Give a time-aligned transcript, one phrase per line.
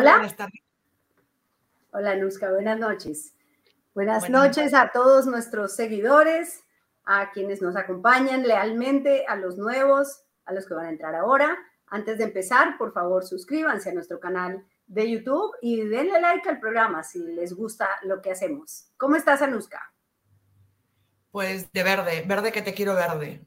[0.00, 0.34] Hola.
[1.92, 3.34] Hola, Nusca, buenas noches.
[3.92, 6.64] Buenas, noches a todos nuestros seguidores,
[7.04, 11.54] a quienes nos acompañan lealmente, a los nuevos, a los que van a entrar ahora.
[11.88, 16.60] Antes de empezar, por favor, suscríbanse a nuestro canal de YouTube y denle like al
[16.60, 18.88] programa si les gusta lo que hacemos.
[18.96, 19.92] ¿Cómo estás, Anuska?
[21.30, 23.44] Pues de verde, verde que te quiero verde.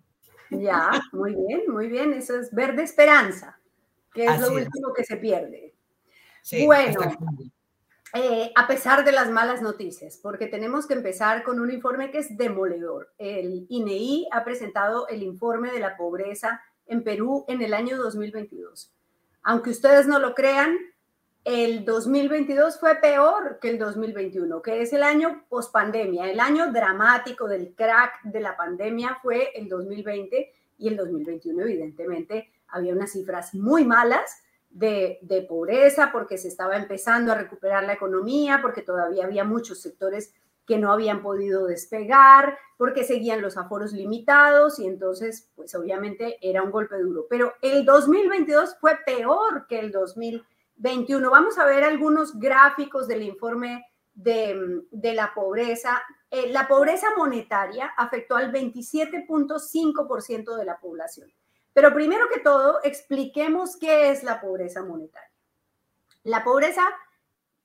[0.52, 2.14] Ya, muy bien, muy bien.
[2.14, 3.60] Eso es verde esperanza,
[4.14, 5.73] que es lo último que se pierde.
[6.66, 7.00] Bueno,
[8.14, 12.20] eh, a pesar de las malas noticias, porque tenemos que empezar con un informe que
[12.20, 13.14] es demoledor.
[13.18, 17.98] El INEI e ha presentado el informe de la pobreza en Perú en el año
[17.98, 18.94] 2022.
[19.44, 20.78] Aunque ustedes no lo crean,
[21.44, 26.30] el 2022 fue peor que el 2021, que es el año post-pandemia.
[26.30, 32.52] El año dramático del crack de la pandemia fue el 2020 y el 2021 evidentemente
[32.68, 34.42] había unas cifras muy malas
[34.74, 39.82] de, de, pobreza porque se estaba empezando a recuperar la economía, porque todavía había muchos
[39.82, 40.34] sectores
[40.66, 46.64] que no habían podido despegar, porque seguían los aforos limitados y entonces pues obviamente era
[46.64, 47.28] un golpe duro.
[47.30, 51.30] Pero el 2022 fue peor que el 2021 21.
[51.30, 56.04] Vamos a ver algunos gráficos del informe de, la pobreza.
[56.30, 61.32] Eh, la pobreza monetaria afectó al 27.5% de la población.
[61.74, 65.32] Pero primero que todo, expliquemos qué es la pobreza monetaria.
[66.24, 66.84] La pobreza,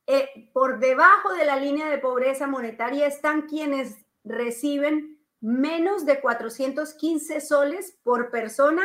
[0.06, 7.40] eh, por debajo de la línea de pobreza monetaria están quienes reciben menos de 415
[7.40, 8.84] soles por persona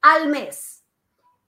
[0.00, 0.84] al mes.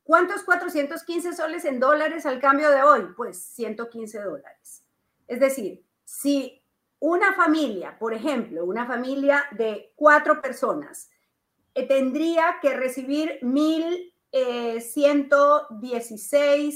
[0.05, 3.09] ¿Cuántos 415 soles en dólares al cambio de hoy?
[3.17, 4.85] Pues 115 dólares.
[5.27, 6.63] Es decir, si
[7.01, 11.11] una familia, por ejemplo, una familia de cuatro personas,
[11.77, 16.73] eh, tendría que recibir 1.116 eh,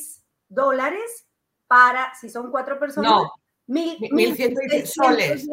[0.48, 1.26] dólares
[1.66, 3.32] para, si son cuatro personas, no,
[3.66, 5.48] 1.116 soles.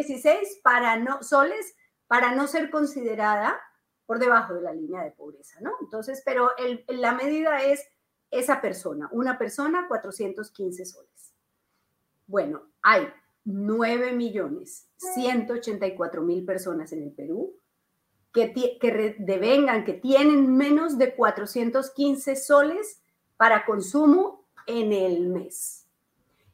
[0.62, 1.74] para no, soles
[2.08, 3.58] para no ser considerada
[4.06, 5.72] por debajo de la línea de pobreza, ¿no?
[5.82, 6.52] Entonces, pero
[6.90, 7.88] la medida es
[8.32, 11.34] esa persona, una persona, 415 soles.
[12.26, 13.08] Bueno, hay
[13.46, 17.58] 9 millones 184 mil personas en el Perú
[18.46, 23.02] que, que devengan, que tienen menos de 415 soles
[23.36, 25.86] para consumo en el mes.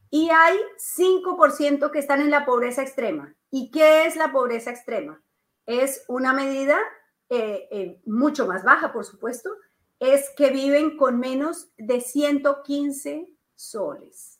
[0.10, 0.58] Y hay
[0.98, 3.36] 5% que están en la pobreza extrema.
[3.50, 5.22] ¿Y qué es la pobreza extrema?
[5.66, 6.78] Es una medida
[7.30, 9.50] eh, eh, mucho más baja, por supuesto,
[10.00, 14.40] es que viven con menos de 115 soles.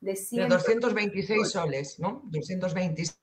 [0.00, 2.20] De, 226 soles, ¿no?
[2.24, 3.18] 226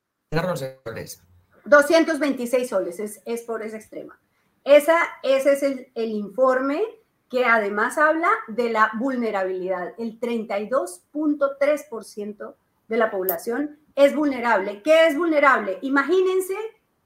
[0.83, 1.21] soles.
[1.65, 4.19] 226 soles, es, es esa extrema.
[4.63, 6.83] Esa, ese es el, el informe
[7.29, 9.95] que además habla de la vulnerabilidad.
[9.97, 12.53] El 32.3%
[12.89, 14.83] de la población es vulnerable.
[14.83, 15.79] ¿Qué es vulnerable?
[15.81, 16.53] Imagínense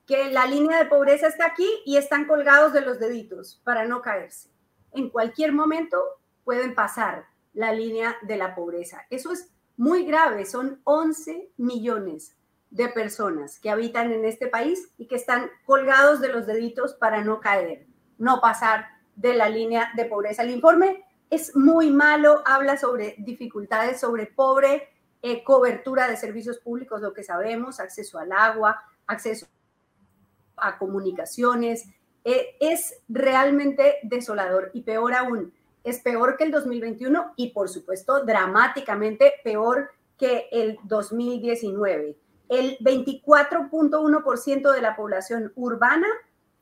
[0.06, 4.02] que la línea de pobreza está aquí y están colgados de los deditos para no
[4.02, 4.50] caerse.
[4.92, 5.98] En cualquier momento
[6.44, 9.06] pueden pasar la línea de la pobreza.
[9.10, 10.46] Eso es muy grave.
[10.46, 12.34] Son 11 millones
[12.75, 17.24] de personas que habitan en este país y que están colgados de los deditos para
[17.24, 17.86] no caer,
[18.18, 20.44] no pasar de la línea de pobreza.
[20.44, 24.90] El informe es muy malo, habla sobre dificultades, sobre pobre
[25.22, 29.47] eh, cobertura de servicios públicos, lo que sabemos, acceso al agua, acceso
[30.58, 31.85] a comunicaciones.
[32.25, 35.53] Eh, es realmente desolador y peor aún,
[35.85, 42.18] es peor que el 2021 y por supuesto dramáticamente peor que el 2019.
[42.50, 46.08] El 24.1% de la población urbana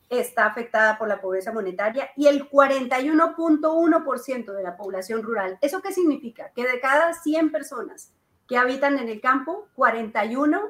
[0.10, 5.58] está afectada por la pobreza monetaria y el 41.1% de la población rural.
[5.62, 6.52] ¿Eso qué significa?
[6.54, 8.14] Que de cada 100 personas
[8.48, 10.62] que habitan en el campo, 41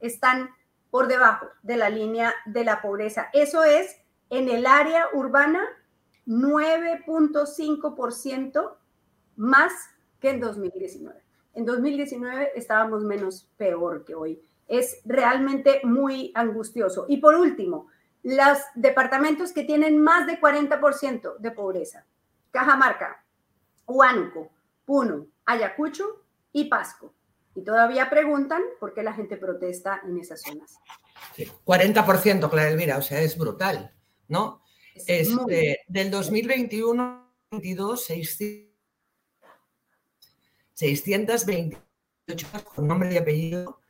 [0.00, 0.50] están
[0.90, 3.28] por debajo de la línea de la pobreza.
[3.32, 3.96] Eso es
[4.30, 5.60] en el área urbana
[6.26, 8.76] 9.5%
[9.36, 9.72] más
[10.20, 11.22] que en 2019.
[11.54, 14.40] En 2019 estábamos menos peor que hoy.
[14.66, 17.06] Es realmente muy angustioso.
[17.08, 17.88] Y por último,
[18.22, 22.04] los departamentos que tienen más de 40% de pobreza.
[22.50, 23.24] Cajamarca,
[23.86, 24.50] Huánuco,
[24.84, 27.14] Puno, Ayacucho y Pasco.
[27.54, 30.78] Y todavía preguntan por qué la gente protesta en esas zonas.
[31.64, 33.94] 40%, Clara Elvira, o sea, es brutal,
[34.28, 34.62] ¿no?
[34.94, 38.04] Es, este, del 2021 22,
[40.74, 43.80] 628 con nombre y apellido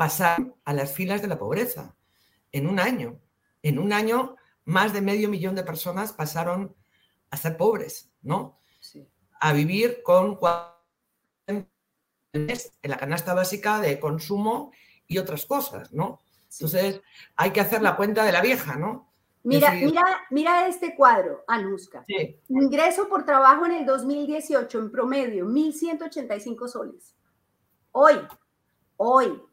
[0.00, 1.94] pasaron a las filas de la pobreza
[2.52, 3.20] en un año.
[3.62, 6.74] En un año, más de medio millón de personas pasaron
[7.28, 8.58] a ser pobres, ¿no?
[9.40, 10.38] A vivir con
[11.46, 11.68] en
[12.82, 14.72] la canasta básica de consumo
[15.06, 16.22] y otras cosas, ¿no?
[16.50, 17.02] Entonces,
[17.36, 19.12] hay que hacer la cuenta de la vieja, ¿no?
[19.42, 22.06] Mira, mira, mira este cuadro, Anuska.
[22.48, 27.14] Ingreso por trabajo en el 2018 en promedio, 1.185 soles.
[27.92, 28.14] Hoy,
[28.96, 29.49] hoy,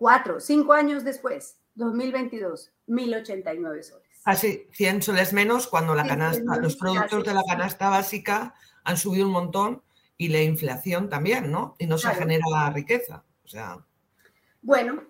[0.00, 4.08] cuatro, cinco años después, 2022, 1.089 soles.
[4.24, 9.26] Así, 100 soles menos cuando la canasta, los productos de la canasta básica han subido
[9.26, 9.82] un montón
[10.16, 11.76] y la inflación también, ¿no?
[11.78, 13.24] Y no se genera riqueza.
[13.44, 13.76] O sea.
[14.62, 15.02] Bueno,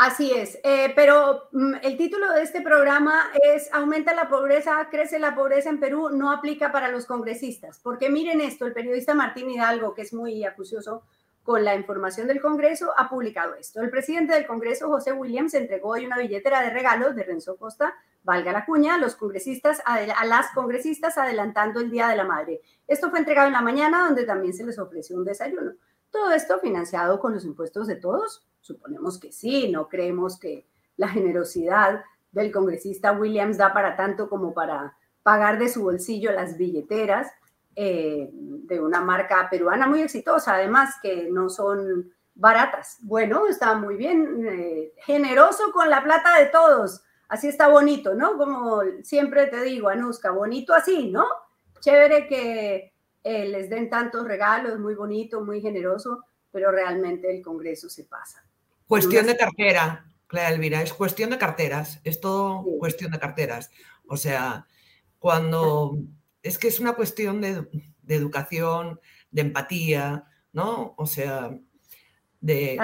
[0.00, 5.18] Así es, eh, pero mm, el título de este programa es Aumenta la pobreza, crece
[5.18, 9.50] la pobreza en Perú, no aplica para los congresistas, porque miren esto, el periodista Martín
[9.50, 11.02] Hidalgo, que es muy acucioso
[11.48, 13.80] con la información del Congreso, ha publicado esto.
[13.80, 17.94] El presidente del Congreso, José Williams, entregó hoy una billetera de regalos de Renzo Costa,
[18.22, 22.60] valga la cuña, a los congresistas, a las congresistas adelantando el Día de la Madre.
[22.86, 25.72] Esto fue entregado en la mañana, donde también se les ofreció un desayuno.
[26.10, 28.46] Todo esto financiado con los impuestos de todos.
[28.60, 30.66] Suponemos que sí, no creemos que
[30.98, 36.58] la generosidad del congresista Williams da para tanto como para pagar de su bolsillo las
[36.58, 37.32] billeteras
[37.80, 42.96] eh, de una marca peruana muy exitosa, además que no son baratas.
[43.02, 47.04] Bueno, está muy bien, eh, generoso con la plata de todos.
[47.28, 48.36] Así está bonito, ¿no?
[48.36, 51.24] Como siempre te digo, Anuska, bonito así, ¿no?
[51.78, 57.88] Chévere que eh, les den tantos regalos, muy bonito, muy generoso, pero realmente el Congreso
[57.88, 58.44] se pasa.
[58.88, 63.70] Cuestión de cartera, Clara Elvira, es cuestión de carteras, es todo cuestión de carteras.
[64.08, 64.66] O sea,
[65.20, 65.96] cuando
[66.48, 67.66] es que es una cuestión de,
[68.08, 69.00] educación,
[69.30, 70.94] de empatía, ¿no?
[70.96, 71.56] O sea,
[72.40, 72.78] de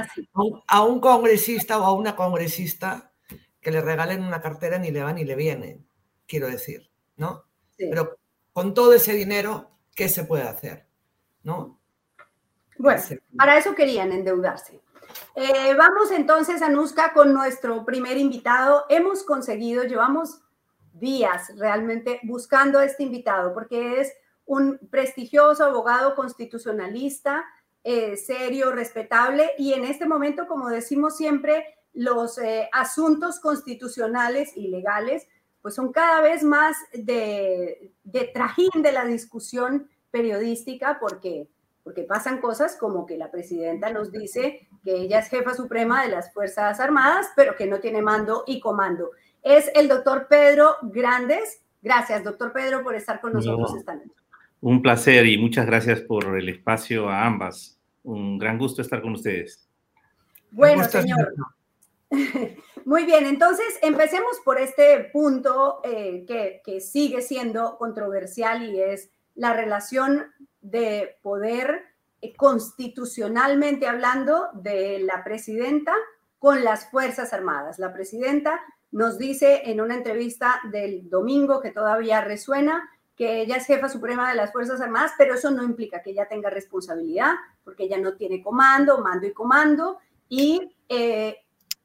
[0.66, 3.12] a un congresista o a una congresista
[3.60, 5.84] que le regalen una cartera ni le va ni le viene,
[6.26, 7.44] quiero decir, ¿no?
[7.76, 8.18] Pero
[8.52, 10.86] con todo ese dinero ¿qué se puede hacer?
[11.42, 11.80] ¿No?
[12.78, 13.02] Bueno,
[13.36, 14.80] para eso querían endeudarse.
[15.36, 18.84] Eh, vamos entonces, Anuska, con nuestro primer invitado.
[18.88, 20.40] Hemos conseguido, llevamos
[20.94, 24.12] días realmente buscando a este invitado, porque es
[24.46, 27.44] un prestigioso abogado constitucionalista,
[27.82, 34.68] eh, serio, respetable, y en este momento, como decimos siempre, los eh, asuntos constitucionales y
[34.68, 35.28] legales
[35.64, 37.94] pues son cada vez más de,
[38.34, 41.48] trajín de la discusión periodística porque,
[41.82, 46.10] porque pasan cosas como que la presidenta nos dice que ella es jefa suprema de
[46.10, 49.12] las Fuerzas Armadas, pero que no tiene mando y comando.
[49.44, 51.62] Es el doctor Pedro Grandes.
[51.82, 54.10] Gracias, doctor Pedro, por estar con nosotros esta noche.
[54.62, 57.78] Un placer y muchas gracias por el espacio a ambas.
[58.02, 59.68] Un gran gusto estar con ustedes.
[60.50, 61.34] Bueno, señor.
[62.86, 69.52] Muy bien, entonces empecemos por este punto eh, que, sigue siendo controversial y es la
[69.52, 71.82] relación de poder
[72.22, 75.92] eh, constitucionalmente hablando de la presidenta
[76.38, 77.78] con las Fuerzas Armadas.
[77.78, 78.60] La presidenta
[78.94, 84.30] nos dice en una entrevista del domingo que todavía resuena que ella es jefa suprema
[84.30, 87.32] de las Fuerzas Armadas, pero eso no implica que ella tenga responsabilidad,
[87.64, 89.98] porque ella no tiene comando, mando y comando,
[90.28, 91.36] y eh,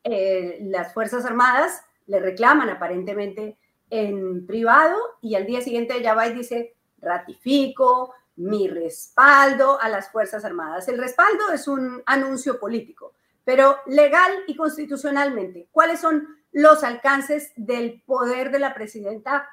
[0.03, 3.57] eh, las Fuerzas Armadas le reclaman aparentemente
[3.89, 10.11] en privado y al día siguiente ella va y dice, ratifico mi respaldo a las
[10.11, 10.87] Fuerzas Armadas.
[10.87, 13.13] El respaldo es un anuncio político,
[13.43, 19.47] pero legal y constitucionalmente, ¿cuáles son los alcances del poder de la presidenta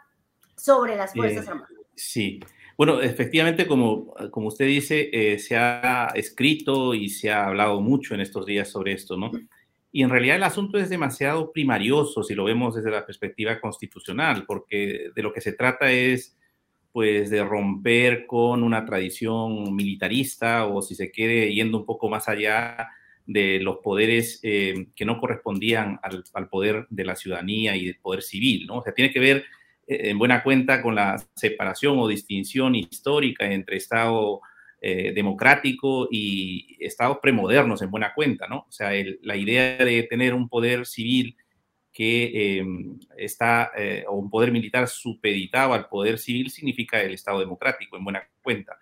[0.57, 1.71] sobre las Fuerzas Armadas?
[1.95, 2.41] Sí.
[2.77, 8.15] Bueno, efectivamente, como, como usted dice, eh, se ha escrito y se ha hablado mucho
[8.15, 9.31] en estos días sobre esto, ¿no?
[9.93, 14.45] Y en realidad el asunto es demasiado primarioso si lo vemos desde la perspectiva constitucional,
[14.47, 16.37] porque de lo que se trata es
[16.93, 22.29] pues de romper con una tradición militarista o si se quiere yendo un poco más
[22.29, 22.89] allá
[23.27, 28.23] de los poderes eh, que no correspondían al, poder de la ciudadanía y del poder
[28.23, 28.79] civil, ¿no?
[28.79, 29.45] O sea, tiene que ver
[29.87, 34.41] eh, en buena cuenta con la separación o distinción histórica entre Estado
[34.81, 38.67] eh, democrático y estados premodernos en buena cuenta, ¿no?
[38.69, 38.93] O sea,
[39.23, 41.37] la idea de tener un poder civil
[41.93, 47.41] que em, está, eh, o un poder militar supeditado al poder civil significa el Estado
[47.41, 48.79] democrático en buena cuenta,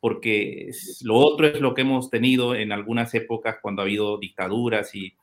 [0.00, 0.70] porque
[1.02, 5.16] lo otro es lo que hemos tenido en algunas épocas cuando ha habido dictaduras y,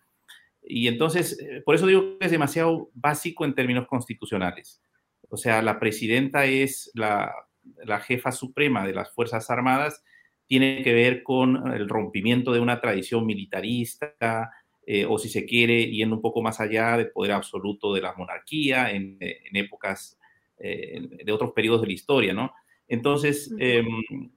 [0.64, 4.82] y entonces, eh, por eso digo que es demasiado básico en términos constitucionales.
[5.30, 7.34] O sea, la presidenta es la
[7.84, 10.04] la jefa suprema de las Fuerzas Armadas
[10.48, 14.52] tiene que ver con el rompimiento de una tradición militarista,
[14.86, 18.14] eh, o si se quiere, yendo un poco más allá del poder absoluto de la
[18.14, 20.20] monarquía en, épocas
[20.60, 22.54] eh, de otros periodos de la historia, ¿no?
[22.88, 24.30] Entonces, em,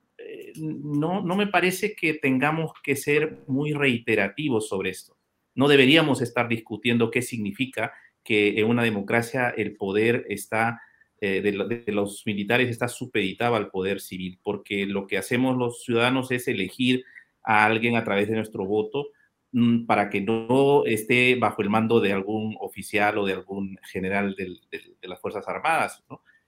[0.56, 5.16] no, no me parece que tengamos que ser muy reiterativos sobre esto.
[5.54, 7.92] No deberíamos estar discutiendo qué significa
[8.22, 10.80] que en una democracia el poder está
[11.20, 16.30] eh, de, los militares está supeditado al poder civil, porque lo que hacemos los ciudadanos
[16.30, 17.04] es elegir
[17.42, 19.08] a alguien a través de nuestro voto
[19.50, 24.36] mm, para que no esté bajo el mando de algún oficial o de algún general
[24.36, 26.04] de las Fuerzas Armadas.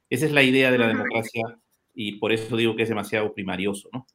[0.08, 1.42] Esa es la idea de la democracia
[1.94, 3.88] y por eso digo que es demasiado primarioso.
[3.92, 4.06] ¿no?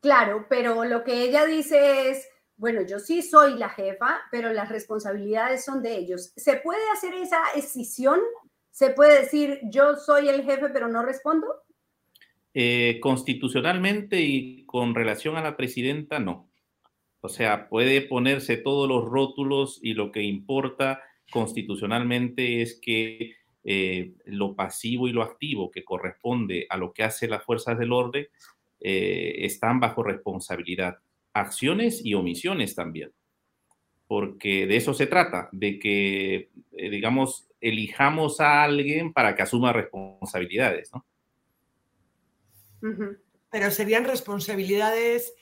[0.00, 4.68] Claro, pero lo que ella dice es, bueno, yo sí soy la jefa, pero las
[4.68, 6.32] responsabilidades son de ellos.
[6.36, 8.20] ¿Se puede hacer esa escisión
[8.78, 11.48] ¿Se puede decir yo soy el jefe pero no respondo?
[12.54, 16.48] Eh, constitucionalmente y con relación a la presidenta, no.
[17.20, 21.02] O sea, puede ponerse todos los rótulos y lo que importa
[21.32, 23.34] constitucionalmente es que
[23.70, 27.92] eh, lo pasivo y lo activo que corresponde a lo que hace las fuerzas del
[27.92, 28.26] orden
[28.80, 31.00] eh, están bajo responsabilidad.
[31.34, 33.12] Acciones y omisiones también.
[34.06, 40.90] Porque de eso se trata, de que, digamos, elijamos a alguien para que asuma responsabilidades,
[40.94, 41.04] ¿no?
[43.50, 45.34] Pero serían responsabilidades,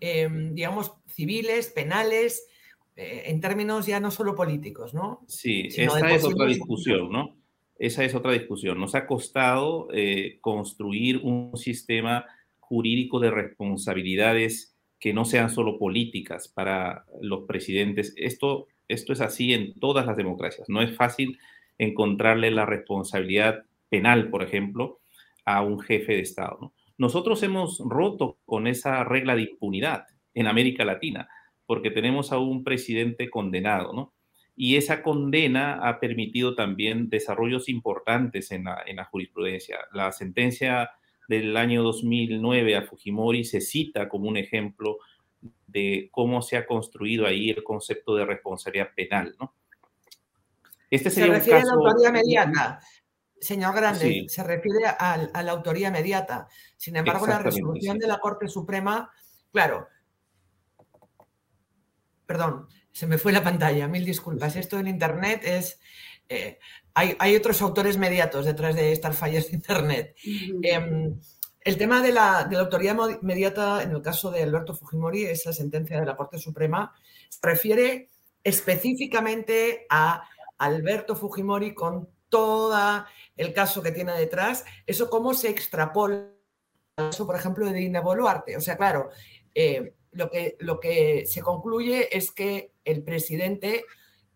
[0.00, 2.48] em, digamos, civiles, penales,
[2.96, 5.22] eh, en términos ya no solo políticos, ¿no?
[5.28, 7.43] Sí, esa es otra discusión, ¿no?
[7.84, 8.80] Esa es otra discusión.
[8.80, 12.24] Nos ha costado eh, construir un sistema
[12.58, 18.14] jurídico de responsabilidades que no sean solo políticas para los presidentes.
[18.16, 20.66] Esto, esto es así en todas las democracias.
[20.70, 21.38] No es fácil
[21.76, 25.00] encontrarle la responsabilidad penal, por ejemplo,
[25.44, 26.72] a un jefe de Estado.
[26.96, 31.28] Nosotros hemos roto con esa regla de impunidad en América Latina,
[31.66, 34.14] porque tenemos a un presidente condenado, ¿no?
[34.56, 39.78] Y esa condena ha permitido también desarrollos importantes en la, en la jurisprudencia.
[39.92, 40.90] La sentencia
[41.28, 44.98] del año 2009 a Fujimori se cita como un ejemplo
[45.66, 49.54] de cómo se ha construido ahí el concepto de responsabilidad penal, ¿no?
[50.90, 52.80] Este se refiere a la autoría mediata.
[53.40, 56.46] Señor Grande, se refiere a, la autoría mediata.
[56.76, 59.10] Sin embargo, la resolución de la Corte Suprema,
[59.52, 59.88] claro,
[62.26, 64.56] perdón, se me fue la pantalla, mil disculpas.
[64.56, 65.80] Esto en Internet es...
[66.28, 66.58] Eh,
[66.94, 70.14] hay, otros autores mediatos detrás de estas fallas de Internet.
[70.62, 71.20] Em,
[71.60, 75.52] el tema de la, de la, autoría mediata en el caso de Alberto Fujimori, esa
[75.52, 76.94] sentencia de la Corte Suprema,
[77.28, 78.10] se refiere
[78.44, 83.04] específicamente a Alberto Fujimori con todo
[83.36, 86.30] el caso que tiene detrás, eso cómo se extrapola
[86.96, 88.56] eso, por ejemplo, de Dina Boluarte.
[88.56, 89.10] O sea, claro,
[89.52, 93.84] eh, lo, que, lo que se concluye es que el presidente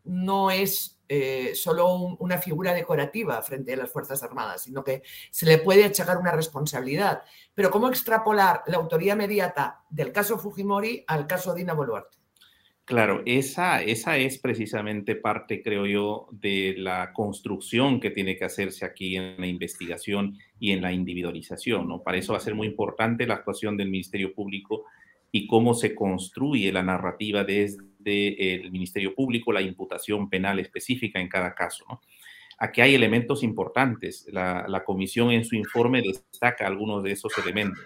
[0.05, 5.47] no es eh, solo una figura decorativa frente a las Fuerzas Armadas, sino que se
[5.47, 7.23] le puede achacar una responsabilidad.
[7.55, 12.19] Pero ¿cómo extrapolar la autoría inmediata del caso Fujimori al caso Dina Boluarte?
[12.85, 18.87] Claro, esa, esa es precisamente parte, creo yo, de la construcción que tiene que hacerse
[18.87, 21.87] aquí en la investigación y en la individualización.
[21.87, 22.03] ¿no?
[22.03, 24.85] Para eso va a ser muy importante la actuación del Ministerio Público
[25.31, 31.29] y cómo se construye la narrativa desde el Ministerio Público, la imputación penal específica en
[31.29, 31.85] cada caso.
[31.89, 32.01] ¿no?
[32.59, 34.27] Aquí hay elementos importantes.
[34.33, 37.85] La, la comisión en su informe destaca algunos de esos elementos.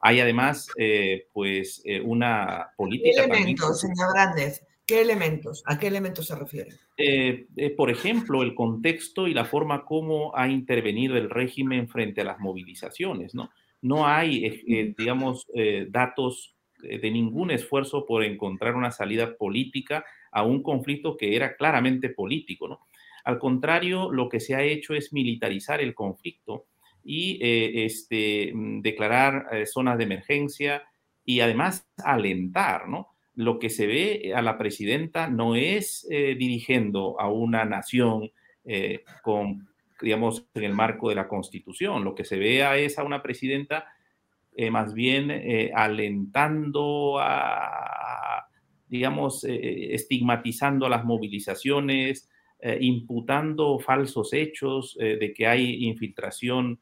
[0.00, 3.26] Hay además, eh, pues, eh, una política.
[3.26, 4.64] ¿Qué elementos, señor Grandes?
[4.86, 5.62] ¿Qué elementos?
[5.66, 6.70] ¿A qué elementos se refiere?
[6.96, 12.24] Eh, por ejemplo, el contexto y la forma como ha intervenido el régimen frente a
[12.24, 13.50] las movilizaciones, ¿no?
[13.82, 15.46] No hay, digamos,
[15.88, 22.08] datos de ningún esfuerzo por encontrar una salida política a un conflicto que era claramente
[22.08, 22.80] político, ¿no?
[23.24, 26.64] Al contrario, lo que se ha hecho es militarizar el conflicto
[27.04, 30.84] y eh, este, mm, declarar eh, zonas de emergencia
[31.24, 33.08] y además alentar, ¿no?
[33.34, 38.30] Lo que se ve a la presidenta no es eh, dirigiendo a una nación
[39.22, 39.66] con,
[40.02, 42.04] digamos, en el marco de la constitución.
[42.04, 43.86] Lo que se ve a es a una presidenta
[44.70, 45.30] más bien
[45.74, 48.48] alentando a,
[48.88, 52.28] digamos, estigmatizando a las movilizaciones,
[52.80, 56.80] imputando falsos hechos de que hay infiltración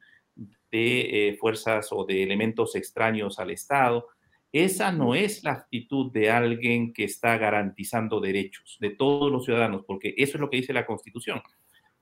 [0.71, 4.07] de eh, fuerzas o de elementos extraños al Estado.
[4.51, 9.83] Esa no es la actitud de alguien que está garantizando derechos de todos los ciudadanos,
[9.85, 11.41] porque eso es lo que dice la Constitución.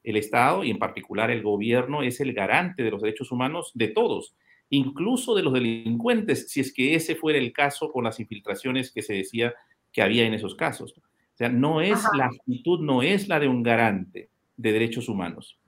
[0.03, 3.87] El Estado y en particular el gobierno es el garante de los derechos humanos de
[3.87, 4.35] todos,
[4.69, 9.01] incluso de los delincuentes, si es que ese fuera el caso con las infiltraciones que
[9.01, 9.53] se decía
[9.91, 10.93] que había en esos casos.
[10.97, 15.59] O sea, no es la actitud, no es la de un garante de derechos humanos.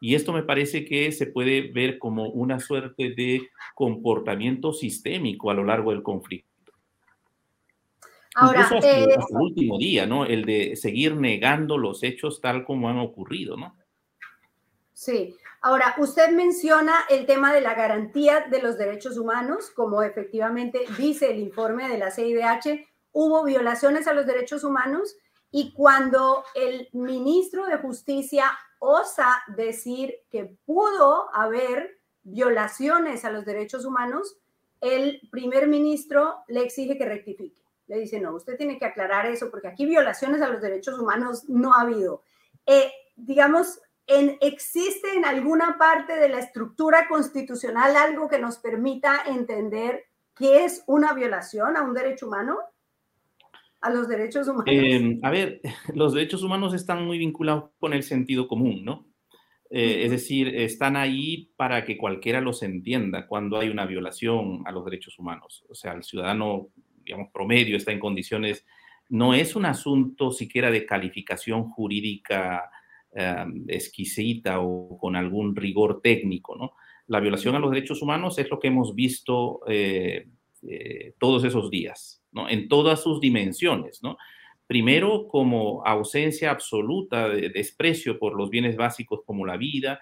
[0.00, 5.54] Y esto me parece que se puede ver como una suerte de comportamiento sistémico a
[5.54, 6.50] lo largo del conflicto.
[8.34, 10.24] Ahora, hasta, el eh, último día, ¿no?
[10.24, 13.76] El de seguir negando los hechos tal como han ocurrido, ¿no?
[14.92, 15.36] Sí.
[15.64, 21.30] Ahora, usted menciona el tema de la garantía de los derechos humanos, como efectivamente dice
[21.30, 25.16] el informe de la CIDH, hubo violaciones a los derechos humanos
[25.52, 28.46] y cuando el ministro de Justicia
[28.80, 34.36] osa decir que pudo haber violaciones a los derechos humanos,
[34.80, 37.62] el primer ministro le exige que rectifique.
[37.86, 41.48] Le dice, no, usted tiene que aclarar eso porque aquí violaciones a los derechos humanos
[41.48, 42.22] no ha habido.
[42.66, 49.22] Eh, digamos, en, ¿existe en alguna parte de la estructura constitucional algo que nos permita
[49.26, 50.04] entender
[50.36, 52.58] qué es una violación a un derecho humano?
[53.80, 54.66] A los derechos humanos.
[54.68, 55.60] Em, a ver,
[55.94, 59.06] los derechos humanos están muy vinculados con el sentido común, ¿no?
[59.74, 64.72] Eh, es decir, están ahí para que cualquiera los entienda cuando hay una violación a
[64.72, 65.64] los derechos humanos.
[65.70, 66.68] O sea, el ciudadano,
[67.02, 68.66] digamos, promedio está en condiciones,
[69.08, 72.70] no es un asunto siquiera de calificación jurídica
[73.14, 76.72] eh, exquisita o con algún rigor técnico, ¿no?
[77.08, 80.28] La violación a los derechos humanos es lo que hemos visto eh,
[80.66, 82.48] eh, todos esos días, ¿no?
[82.48, 84.16] En todas sus dimensiones, ¿no?
[84.66, 90.00] Primero, como ausencia absoluta de desprecio por los bienes básicos como la vida,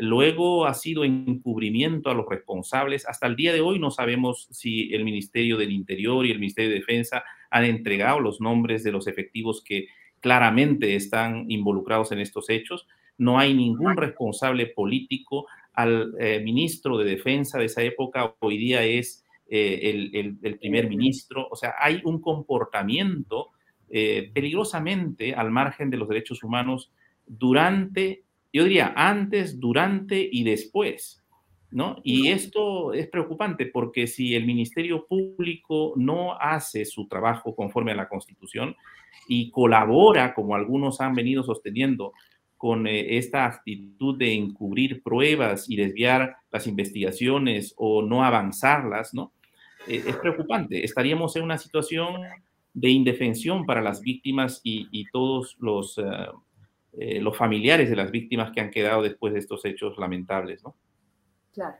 [0.00, 3.04] Luego ha sido encubrimiento a los responsables.
[3.08, 6.70] Hasta el día de hoy no sabemos si el Ministerio del Interior y el Ministerio
[6.70, 9.88] de Defensa han entregado los nombres de los efectivos que
[10.20, 12.86] claramente están involucrados en estos hechos.
[13.16, 15.46] No hay ningún responsable político.
[15.74, 21.48] Al eh, ministro de Defensa de esa época hoy día es eh, el, primer ministro.
[21.50, 23.50] O sea, hay un comportamiento
[23.88, 26.90] eh, peligrosamente al margen de los derechos humanos
[27.26, 31.22] durante, yo diría, antes, durante y después.
[31.70, 32.00] ¿No?
[32.02, 37.96] Y esto es preocupante porque si el Ministerio Público no hace su trabajo conforme a
[37.96, 38.74] la Constitución
[39.28, 42.14] y colabora, como algunos han venido sosteniendo,
[42.58, 49.32] con eh, esta actitud de encubrir pruebas y desviar las investigaciones o no avanzarlas, ¿no?
[49.86, 50.84] Eh, es preocupante.
[50.84, 52.22] Estaríamos en una situación
[52.74, 58.60] de indefensión para las víctimas y, todos los, eh, los familiares de las víctimas que
[58.60, 60.74] han quedado después de estos hechos lamentables, ¿no?
[61.58, 61.76] Claro.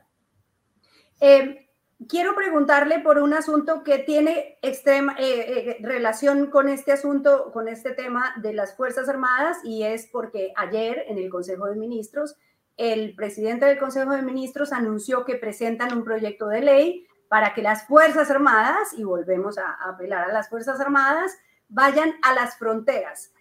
[1.21, 1.69] Eh,
[2.09, 5.23] quiero preguntarle por un asunto que tiene extrema eh,
[5.69, 10.51] eh, relación con este asunto, con este tema de las Fuerzas Armadas, y es porque
[10.57, 12.35] ayer en el Consejo de Ministros,
[12.75, 17.61] el presidente del Consejo de Ministros anunció que presentan un proyecto de ley para que
[17.61, 21.37] las Fuerzas Armadas, y volvemos a, apelar a las Fuerzas Armadas,
[21.69, 23.31] vayan a las fronteras.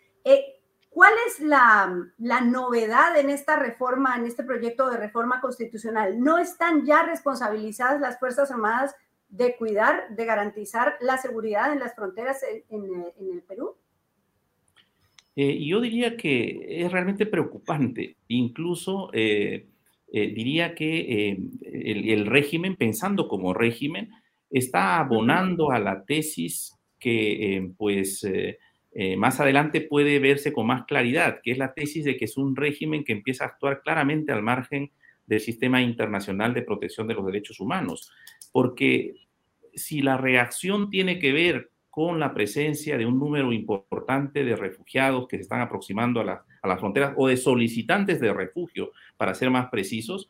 [0.99, 6.19] ¿Cuál es la, novedad en esta reforma, en este proyecto de reforma constitucional?
[6.19, 8.97] ¿No están ya responsabilizadas las Fuerzas Armadas
[9.29, 13.77] de cuidar, de garantizar la seguridad en las fronteras en, el Perú?
[15.37, 18.17] Eh, yo diría que es realmente preocupante.
[18.27, 19.69] Incluso eh,
[20.13, 24.11] eh, diría que el, el, régimen, pensando como régimen,
[24.51, 28.59] está abonando a la tesis que pues eh,
[29.16, 32.57] más adelante puede verse con más claridad, que es la tesis de que es un
[32.57, 34.90] régimen que empieza a actuar claramente al margen
[35.27, 38.11] del sistema internacional de protección de los derechos humanos.
[38.51, 39.14] Porque
[39.74, 45.27] si la reacción tiene que ver con la presencia de un número importante de refugiados
[45.29, 49.68] que se están aproximando a, las fronteras o de solicitantes de refugio, para ser más
[49.68, 50.29] precisos,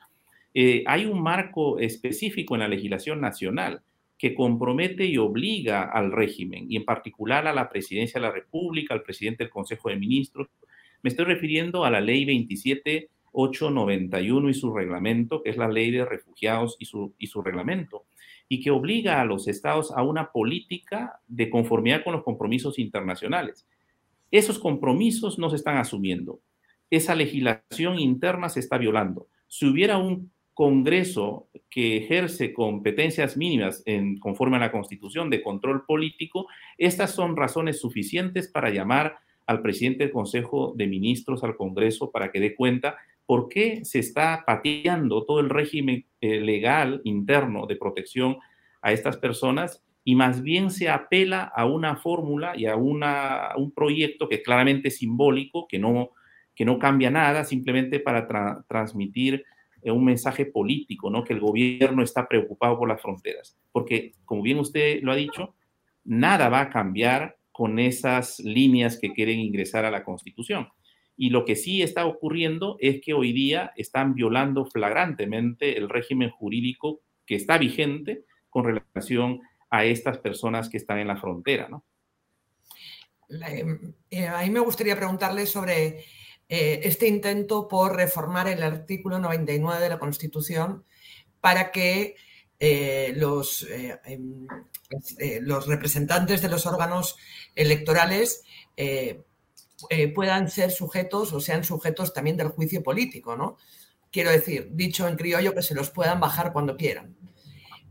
[0.54, 3.82] eh, hay un marco específico en la legislación nacional
[4.18, 8.92] que compromete y obliga al régimen, y en particular a la presidencia de la República,
[8.92, 10.48] al presidente del Consejo de Ministros.
[11.02, 16.04] Me estoy refiriendo a la ley 27891 y su reglamento, que es la ley de
[16.04, 18.06] refugiados y su, y su reglamento,
[18.48, 23.68] y que obliga a los estados a una política de conformidad con los compromisos internacionales.
[24.32, 26.40] Esos compromisos no se están asumiendo.
[26.90, 29.28] Esa legislación interna se está violando.
[29.46, 35.86] Si hubiera un Congreso que ejerce competencias mínimas en, conforme a la Constitución de control
[35.86, 42.10] político, estas son razones suficientes para llamar al presidente del Consejo de Ministros al Congreso
[42.10, 47.66] para que dé cuenta por qué se está pateando todo el régimen eh, legal interno
[47.66, 48.38] de protección
[48.82, 53.70] a estas personas y más bien se apela a una fórmula y a, una, un
[53.70, 56.10] proyecto que claramente es simbólico, que no,
[56.56, 58.26] que no cambia nada, simplemente para
[58.66, 59.44] transmitir
[59.92, 61.24] un mensaje político, ¿no?
[61.24, 63.56] Que el gobierno está preocupado por las fronteras.
[63.72, 65.54] Porque, como bien usted lo ha dicho,
[66.04, 70.68] nada va a cambiar con esas líneas que quieren ingresar a la Constitución.
[71.16, 76.30] Y lo que sí está ocurriendo es que hoy día están violando flagrantemente el régimen
[76.30, 81.84] jurídico que está vigente con relación a estas personas que están en la frontera, ¿no?
[84.10, 86.04] Eh, a mí me gustaría preguntarle sobre
[86.48, 90.84] eh, este intento por reformar el artículo 99 de la Constitución
[91.40, 92.16] para que
[92.60, 93.66] eh, los,
[94.04, 94.46] em,
[95.42, 97.16] los representantes de los órganos
[97.54, 98.42] electorales
[99.90, 103.56] eh, puedan ser sujetos o sean sujetos también del juicio político, ¿no?
[104.10, 107.16] Quiero decir, dicho en criollo, que se los puedan bajar cuando quieran.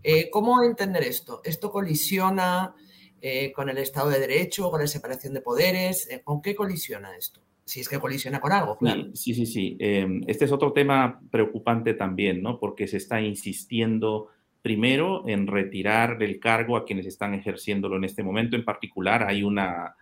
[0.04, 1.40] Eh, ¿Cómo entender esto?
[1.46, 2.76] ¿Esto colisiona
[3.22, 6.10] eh, con el Estado de Derecho, con la separación de poderes?
[6.26, 7.42] ¿Con qué colisiona esto?
[7.68, 9.10] Si es que colisiona con algo, claro.
[9.14, 9.76] Sí, sí, sí.
[9.80, 12.60] Em, este es otro tema preocupante también, ¿no?
[12.60, 14.30] Porque se está insistiendo
[14.62, 18.56] primero en retirar del cargo a quienes están ejerciéndolo en este momento.
[18.56, 19.96] En particular, hay una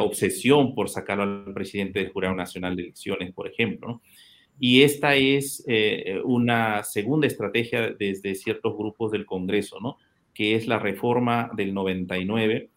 [0.00, 4.00] obsesión por sacarlo al presidente del Jurado Nacional de Elecciones, por ejemplo.
[4.58, 9.98] Y esta es eh, una segunda estrategia desde ciertos grupos del Congreso, ¿no?
[10.32, 12.70] que es la reforma del 99.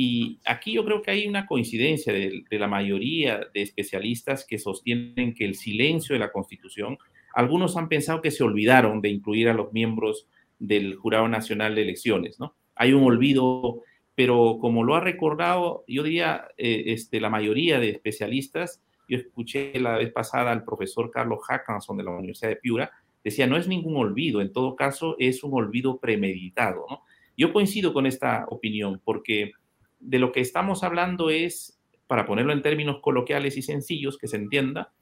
[0.00, 4.58] Y aquí yo creo que hay una coincidencia de, de, la mayoría de especialistas que
[4.58, 6.98] sostienen que el silencio de la Constitución,
[7.34, 10.28] algunos han pensado que se olvidaron de incluir a los miembros
[10.60, 12.54] del Jurado Nacional de Elecciones, ¿no?
[12.76, 13.82] Hay un olvido
[14.18, 19.78] pero como lo ha recordado, yo diría, eh, este, la mayoría de especialistas, yo escuché
[19.78, 22.90] la vez pasada al profesor Carlos Hackanson de la Universidad de Piura,
[23.22, 26.84] decía, no es ningún olvido, en todo caso es un olvido premeditado.
[26.90, 27.02] ¿no?
[27.36, 29.52] Yo coincido con esta opinión, porque
[30.00, 34.36] de lo que estamos hablando es, para ponerlo en términos coloquiales y sencillos, que se
[34.36, 34.92] entienda,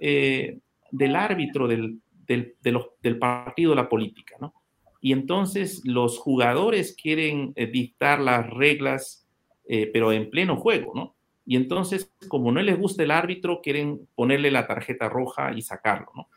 [0.00, 0.58] eh,
[0.90, 2.00] del árbitro del,
[3.18, 4.54] partido la política, ¿no?
[5.00, 9.26] y entonces los jugadores quieren eh, dictar las reglas,
[9.68, 11.14] eh, pero en pleno juego, ¿no?
[11.46, 16.08] Y entonces, como no les gusta el árbitro, quieren ponerle la tarjeta roja y sacarlo,
[16.14, 16.28] ¿no?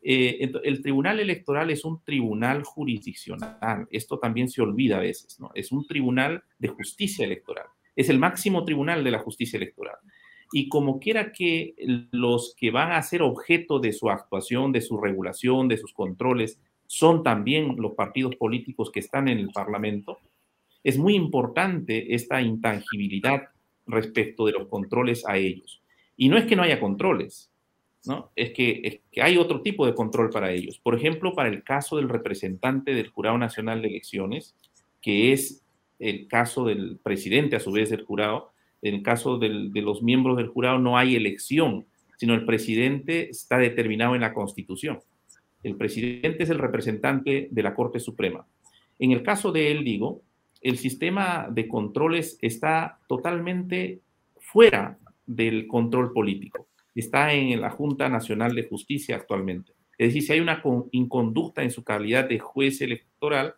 [0.00, 5.50] Eh, el tribunal electoral es un tribunal jurisdiccional, esto también se olvida a veces, ¿no?
[5.54, 9.96] Es un tribunal de justicia electoral, es el máximo tribunal de la justicia electoral.
[10.52, 11.74] Y como quiera que
[12.10, 16.58] los que van a ser objeto de su actuación, de su regulación, de sus controles,
[16.86, 20.18] son también los partidos políticos que están en el Parlamento,
[20.82, 23.48] es muy importante esta intangibilidad
[23.86, 25.82] respecto de los controles a ellos.
[26.16, 27.50] Y no es que no haya controles,
[28.06, 28.30] ¿no?
[28.36, 30.78] Es que, hay otro tipo de control para ellos.
[30.78, 34.54] Por ejemplo, para el caso del representante del Jurado Nacional de Elecciones,
[35.00, 35.64] que es
[35.98, 40.36] el caso del presidente a su vez del jurado, en el caso de los miembros
[40.36, 45.00] del jurado no hay elección, sino el presidente está determinado en la Constitución.
[45.62, 48.46] El presidente es el representante de la Corte Suprema.
[48.98, 50.22] En el caso de él, digo,
[50.60, 54.00] el sistema de controles está totalmente
[54.40, 56.66] fuera del control político.
[56.98, 59.72] Está en la Junta Nacional de Justicia actualmente.
[59.96, 63.54] Es decir, si hay una inconducta en su calidad de juez electoral,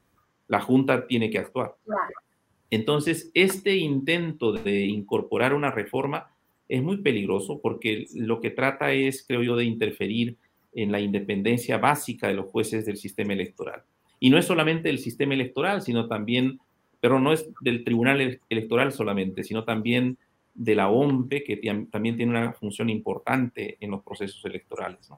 [0.47, 1.75] la Junta tiene que actuar.
[2.71, 6.31] Entonces, este intento de incorporar una reforma
[6.69, 10.37] es muy peligroso porque lo que trata es, creo yo, de interferir
[10.73, 13.83] en la independencia básica de los jueces del sistema electoral.
[14.21, 16.61] Y no es solamente del sistema electoral, sino también,
[17.01, 20.19] pero no es del tribunal electoral solamente, sino también
[20.55, 25.09] de la OMPE, que también tiene una función importante en los procesos electorales.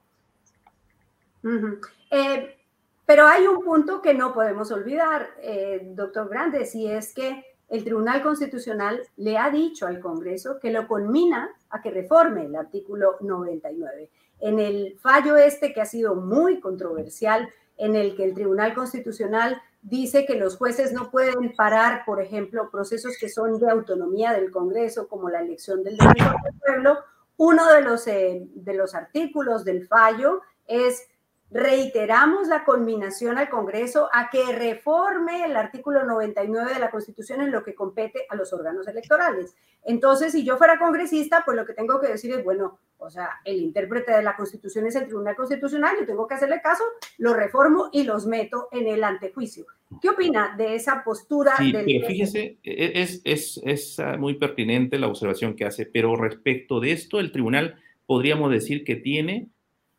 [2.11, 2.57] Eh,
[3.05, 7.83] pero hay un punto que no podemos olvidar, eh, doctor Grandes, y es que el
[7.83, 13.17] Tribunal Constitucional le ha dicho al Congreso que lo conmina a que reforme el artículo
[13.21, 14.09] 99
[14.43, 19.61] en el fallo este que ha sido muy controversial, en el que el Tribunal Constitucional
[19.83, 24.49] dice que los jueces no pueden parar, por ejemplo, procesos que son de autonomía del
[24.49, 26.97] Congreso, como la elección del defensor del pueblo,
[27.37, 31.07] uno de los, eh, de los artículos del fallo es
[31.53, 37.51] reiteramos la conminación al Congreso a que reforme el artículo 99 de la Constitución en
[37.51, 39.55] lo que compete a los órganos electorales.
[39.85, 43.29] Entonces, si yo fuera congresista, pues lo que tengo que decir es, bueno, o sea,
[43.45, 46.83] el intérprete de la Constitución es el Tribunal Constitucional, yo tengo que hacerle caso,
[47.19, 49.65] lo reformo y los meto en el antejuicio.
[50.01, 51.55] ¿Qué opina de esa postura?
[51.57, 56.15] Sí, pero fíjese, e-, es, es, es ah, muy pertinente la observación que hace, pero
[56.15, 57.75] respecto de esto, el tribunal
[58.07, 59.49] podríamos decir que tiene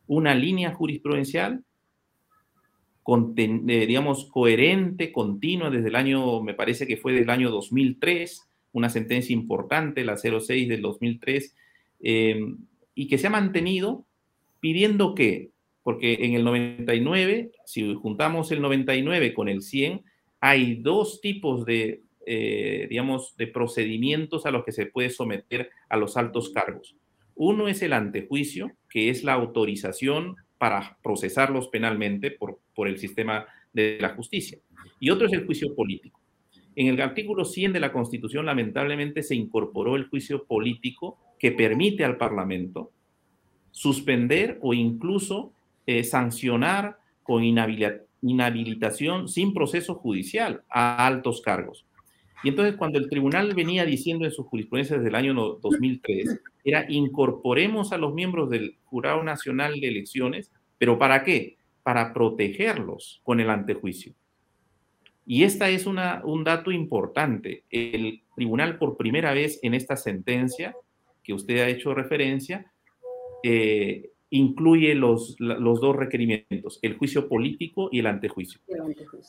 [0.07, 1.63] una línea jurisprudencial,
[3.07, 8.89] eh, digamos, coherente, continua desde el año, me parece que fue del año 2003, una
[8.89, 11.55] sentencia importante, la 06 del 2003,
[12.01, 12.57] em,
[12.95, 14.05] y que se ha mantenido
[14.59, 15.51] pidiendo que,
[15.83, 20.03] porque en el 99, si juntamos el 99 con el 100,
[20.39, 25.97] hay dos tipos de, eh, digamos, de procedimientos a los que se puede someter a
[25.97, 26.95] los altos cargos.
[27.35, 33.45] Uno es el antejuicio, que es la autorización para procesarlos penalmente por, por el sistema
[33.73, 34.57] de la justicia.
[34.99, 36.19] Y otro es el juicio político.
[36.75, 42.03] En el artículo 100 de la Constitución, lamentablemente, se incorporó el juicio político que permite
[42.03, 42.91] al Parlamento
[43.71, 45.53] suspender o incluso
[45.85, 51.84] eh, sancionar con inhabilitación sin proceso judicial a altos cargos.
[52.45, 56.85] Y entonces cuando el tribunal venía diciendo en su jurisprudencia desde el año 2003, era
[56.87, 61.57] incorporemos a los miembros del Jurado Nacional de Elecciones, pero ¿para qué?
[61.81, 64.13] Para protegerlos con el antejuicio.
[65.25, 67.63] Y esta es una, un dato importante.
[67.71, 70.75] El tribunal por primera vez en esta sentencia
[71.23, 72.71] que usted ha hecho referencia,
[73.41, 78.61] eh, incluye los, los, dos requerimientos, el juicio político y el antejuicio.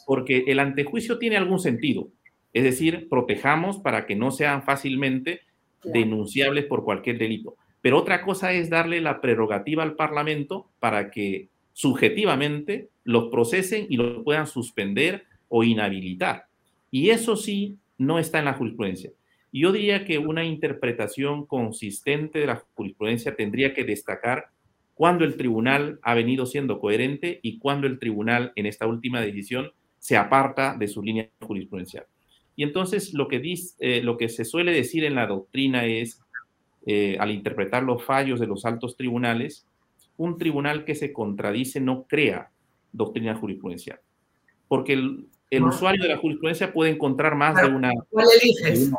[0.04, 2.10] Porque el antejuicio tiene algún sentido,
[2.56, 5.42] es decir, protejamos para que no sean fácilmente
[5.84, 7.54] denunciables por cualquier delito.
[7.82, 13.98] Pero otra cosa es darle la prerrogativa al Parlamento para que subjetivamente los procesen y
[13.98, 16.46] los puedan suspender o inhabilitar.
[16.90, 19.10] Y eso sí no está en la jurisprudencia.
[19.52, 24.46] Yo diría que una interpretación consistente de la jurisprudencia tendría que destacar
[24.94, 29.72] cuando el tribunal ha venido siendo coherente y cuando el tribunal en esta última decisión
[29.98, 32.06] se aparta de su línea jurisprudencial.
[32.56, 36.20] Y entonces lo que, dice, eh, lo que se suele decir en la doctrina es,
[36.86, 39.66] eh, al interpretar los fallos de los altos tribunales,
[40.16, 42.50] un tribunal que se contradice no crea
[42.92, 44.00] doctrina jurisprudencial.
[44.68, 48.90] Porque el, el usuario de la jurisprudencia puede encontrar más de una, ¿Cuál eliges?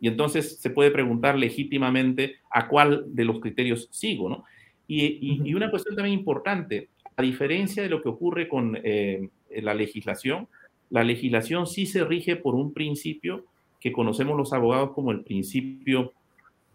[0.00, 4.44] Y entonces se puede preguntar legítimamente a cuál de los criterios sigo, ¿no?
[4.88, 9.74] Y, y, una cuestión también importante, a diferencia de lo que ocurre con eh, la
[9.74, 10.46] legislación,
[10.90, 13.44] la legislación sí se rige por un principio
[13.80, 16.12] que conocemos los abogados como el principio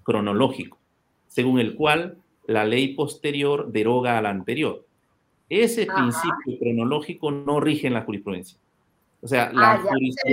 [0.04, 0.78] cronológico,
[1.28, 4.86] según el cual la ley posterior deroga a la anterior.
[5.50, 8.58] Ese principio cronológico no rige en la jurisprudencia.
[9.22, 9.84] O sea, la ah,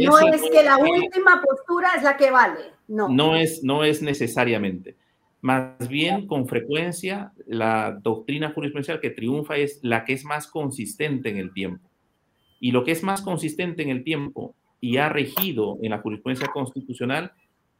[0.02, 3.08] No es que la última postura es la que vale, no.
[3.08, 4.96] No es, no es necesariamente.
[5.40, 11.28] Más bien, con frecuencia, la doctrina jurisprudencial que triunfa es la que es más consistente
[11.28, 11.87] en el tiempo.
[12.60, 16.48] Y lo que es más consistente en el tiempo y ha regido en la jurisprudencia
[16.48, 17.32] constitucional,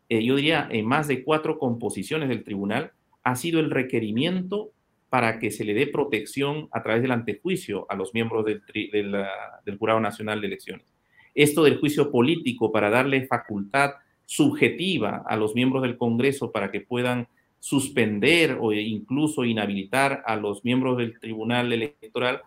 [0.09, 4.71] eh, yo diría en más de cuatro composiciones del tribunal, ha sido el requerimiento
[5.11, 9.79] para que se le dé protección a través del antejuicio a los miembros del, del
[9.79, 10.87] Jurado Nacional de Elecciones.
[11.35, 13.93] Esto del juicio político para darle facultad
[14.27, 17.29] subjetiva a los miembros del Congreso para que puedan
[17.61, 22.43] suspender o incluso inhabilitar a los miembros del Tribunal Electoral,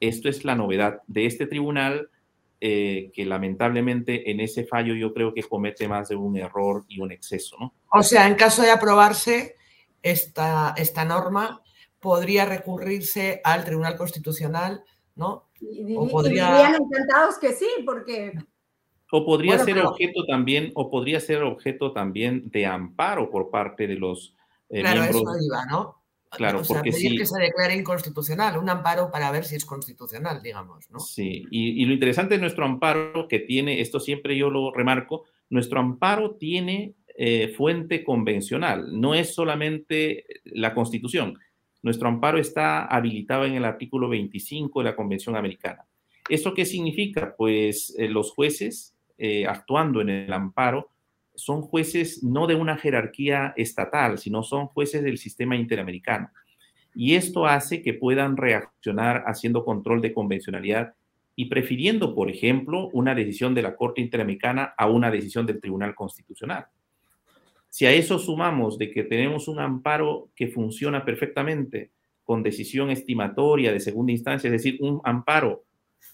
[0.00, 2.10] esto es la novedad de este tribunal
[2.60, 7.00] eh, que lamentablemente en ese fallo yo creo que comete más de un error y
[7.00, 7.56] un exceso.
[7.60, 7.74] ¿no?
[7.92, 9.56] O sea, en caso de aprobarse
[10.02, 11.62] esta, esta norma,
[12.00, 14.82] podría recurrirse al Tribunal Constitucional,
[15.14, 15.48] ¿no?
[15.60, 16.76] Y, o podría...
[16.76, 18.32] encantados que sí, porque...
[19.10, 23.94] O podría ser objeto también, o podría ser objeto también de amparo por parte de
[23.94, 24.34] los
[24.68, 25.97] eh, claro, Eso iba, ¿no?
[26.30, 27.16] Claro, porque sí.
[27.16, 31.00] que se declare inconstitucional, un amparo para ver si es constitucional, digamos, ¿no?
[31.00, 35.80] Sí, y, lo interesante es nuestro amparo que tiene, esto siempre yo lo remarco, nuestro
[35.80, 41.38] amparo tiene eh, fuente convencional, no es solamente la Constitución,
[41.82, 45.86] nuestro amparo está habilitado en el artículo 25 de la Convención Americana.
[46.28, 47.34] ¿Eso qué significa?
[47.36, 50.90] Pues eh, los jueces eh, actuando en el amparo
[51.38, 56.30] son jueces no de una jerarquía estatal, sino son jueces del sistema interamericano.
[56.94, 60.94] Y esto hace que puedan reaccionar haciendo control de convencionalidad
[61.36, 65.94] y prefiriendo, por ejemplo, una decisión de la Corte Interamericana a una decisión del Tribunal
[65.94, 66.66] Constitucional.
[67.68, 71.92] Si a eso sumamos de que tenemos un amparo que funciona perfectamente
[72.24, 75.64] con decisión estimatoria de segunda instancia, es decir, un amparo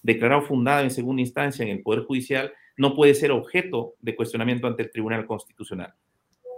[0.02, 4.66] declarado fundado en segunda instancia en el Poder Judicial, no puede ser objeto de cuestionamiento
[4.66, 5.94] ante el Tribunal Constitucional,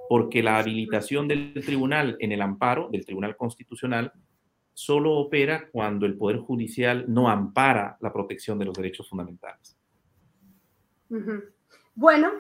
[0.09, 4.13] porque la habilitación del tribunal en el amparo del Tribunal Constitucional
[4.73, 9.77] solo opera cuando el Poder Judicial no ampara la protección de los derechos fundamentales.
[11.95, 12.31] Bueno,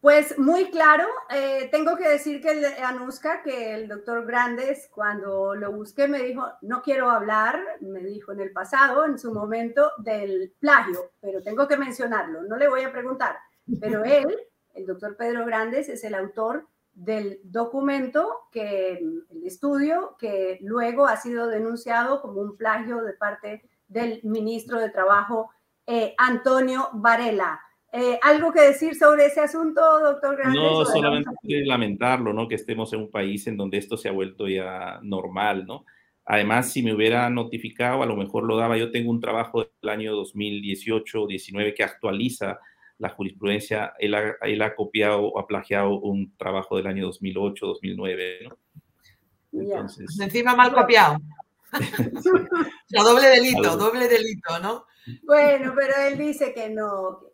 [0.00, 5.72] pues muy claro, eh, tengo que decir que Anuska, que el doctor Grandes, cuando lo
[5.72, 10.54] busqué, me dijo, no quiero hablar, me dijo en el pasado, en su momento, del
[10.58, 13.36] plagio, pero tengo que mencionarlo, no le voy a preguntar,
[13.78, 14.34] pero él,
[14.72, 21.16] el doctor Pedro Grandes, es el autor del documento, que, el estudio, que luego ha
[21.16, 25.50] sido denunciado como un plagio de parte del ministro de Trabajo,
[25.86, 27.60] eh, Antonio Varela.
[27.92, 30.60] Eh, ¿Algo que decir sobre ese asunto, doctor Grandes?
[30.60, 31.30] No, solamente
[31.64, 32.46] lamentarlo, ¿no?
[32.46, 35.84] Que estemos en un país en donde esto se ha vuelto ya normal, ¿no?
[36.24, 38.76] Además, si me hubiera notificado, a lo mejor lo daba.
[38.76, 42.60] Yo tengo un trabajo del año 2018 19 que actualiza
[42.98, 43.94] la jurisprudencia.
[43.98, 48.58] Él ha, él ha copiado o ha plagiado un trabajo del año 2008, 2009, ¿no?
[49.52, 50.04] Entonces...
[50.06, 51.16] Pues encima mal copiado.
[52.98, 54.86] o doble delito, doble delito, ¿no?
[55.24, 57.29] Bueno, pero él dice que no,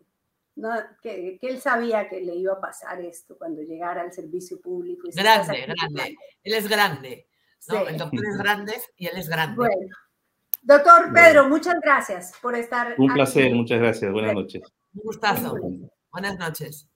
[1.03, 5.09] que, él sabía que le iba a pasar esto cuando llegara al servicio público.
[5.13, 6.17] grande, grande.
[6.43, 7.29] Él es grande.
[7.69, 9.57] El doctor es grande y él es grande.
[9.57, 9.97] Bueno.
[10.63, 12.95] Doctor Pedro, muchas gracias por estar.
[12.99, 14.13] Un placer, muchas gracias.
[14.13, 14.63] Buenas noches.
[14.95, 15.55] Un gustazo.
[16.11, 16.89] Buenas noches.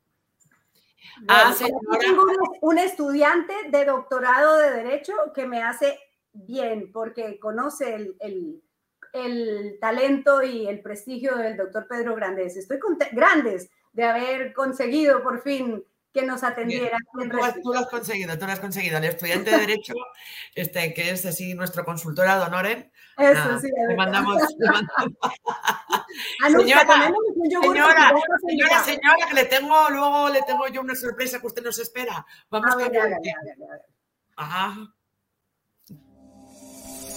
[1.29, 1.55] ah,
[2.01, 2.25] Tengo
[2.63, 5.99] un estudiante de doctorado de Derecho que me hace
[6.33, 8.63] bien porque conoce el el
[9.81, 12.57] talento y el prestigio del doctor Pedro Grandes.
[12.57, 12.79] Estoy
[13.13, 16.97] Grandes de haber conseguido por fin que nos atendiera.
[17.13, 18.99] Tú, lo has conseguido, tú lo has conseguido.
[18.99, 19.95] El estudiante de Derecho,
[20.55, 22.91] este, que es así nuestro consultor ad honorem.
[23.17, 24.43] Eso sí, le mandamos.
[24.59, 25.19] Le mandamos.
[26.57, 27.13] señora,
[27.51, 28.13] señora,
[28.47, 32.25] señora, señora, que le tengo, luego le tengo yo una sorpresa que usted nos espera.
[32.51, 33.83] Vamos a, ver, a ver, a ver.
[34.37, 34.95] Ajá.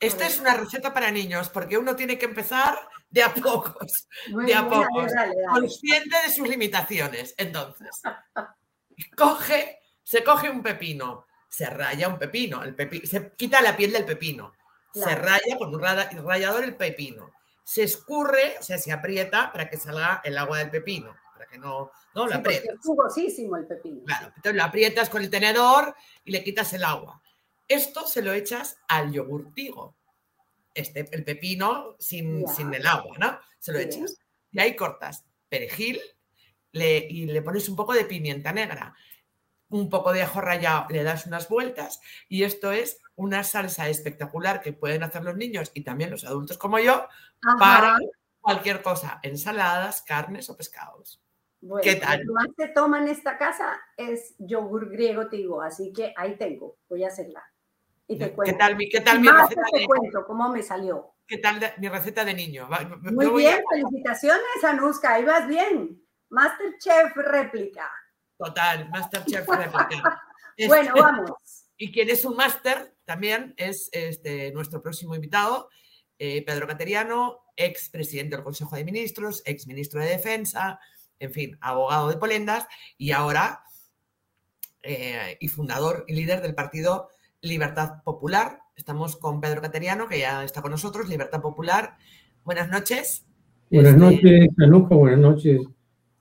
[0.00, 2.78] Esta es una receta para niños porque uno tiene que empezar
[3.08, 4.08] de a pocos,
[4.44, 5.12] de a pocos,
[5.52, 7.34] consciente de sus limitaciones.
[7.38, 8.02] Entonces,
[9.16, 12.76] coge, se coge un pepino, se raya un pepino, el
[13.06, 14.52] se quita la piel del pepino,
[14.92, 19.76] se raya con un rallador el pepino, se escurre, o sea, se aprieta para que
[19.76, 22.74] salga el agua del pepino, para que no, no lo aprietas.
[22.74, 24.02] Es jugosísimo el pepino.
[24.04, 27.22] Claro, entonces lo aprietas con el tenedor y le quitas el agua.
[27.68, 29.96] Esto se lo echas al yogurtigo.
[30.74, 33.38] Este, el pepino sin, sin, el agua, ¿no?
[33.58, 34.16] Se lo echas.
[34.50, 36.00] Y ahí cortas perejil
[36.72, 38.94] le, y le pones un poco de pimienta negra,
[39.68, 44.60] un poco de ajo rallado, le das unas vueltas y esto es una salsa espectacular
[44.60, 47.06] que pueden hacer los niños y también los adultos como yo
[47.58, 47.96] para
[48.40, 51.20] cualquier cosa, ensaladas, carnes o pescados.
[51.82, 52.20] ¿Qué tal?
[52.24, 56.36] Lo que más se toma en esta casa es yogur griego tigo, así que ahí
[56.36, 57.42] tengo, voy a hacerla.
[58.06, 59.62] ¿Qué tal, mi, qué tal mi receta?
[59.72, 61.14] Te cuento cómo me salió.
[61.26, 62.68] ¿Qué tal mi receta de niño?
[63.00, 66.02] Muy bien, felicitaciones, Anuska, ahí vas bien.
[66.28, 67.90] Masterchef réplica.
[68.36, 70.22] Total, Masterchef réplica.
[70.66, 71.30] bueno, este, vamos.
[71.76, 75.70] Y quien es un máster también es este, nuestro próximo invitado,
[76.18, 80.78] eh, Pedro Cateriano, ex presidente del Consejo de Ministros, ex ministro de Defensa,
[81.18, 82.66] en fin, abogado de Polendas
[82.98, 83.64] y ahora
[84.82, 87.08] eh, y fundador y líder del partido
[87.44, 88.62] Libertad Popular.
[88.74, 91.96] Estamos con Pedro Cateriano, que ya está con nosotros, Libertad Popular.
[92.42, 93.26] Buenas noches.
[93.70, 94.94] Buenas este, noches, Anuja.
[94.94, 95.60] Buenas noches,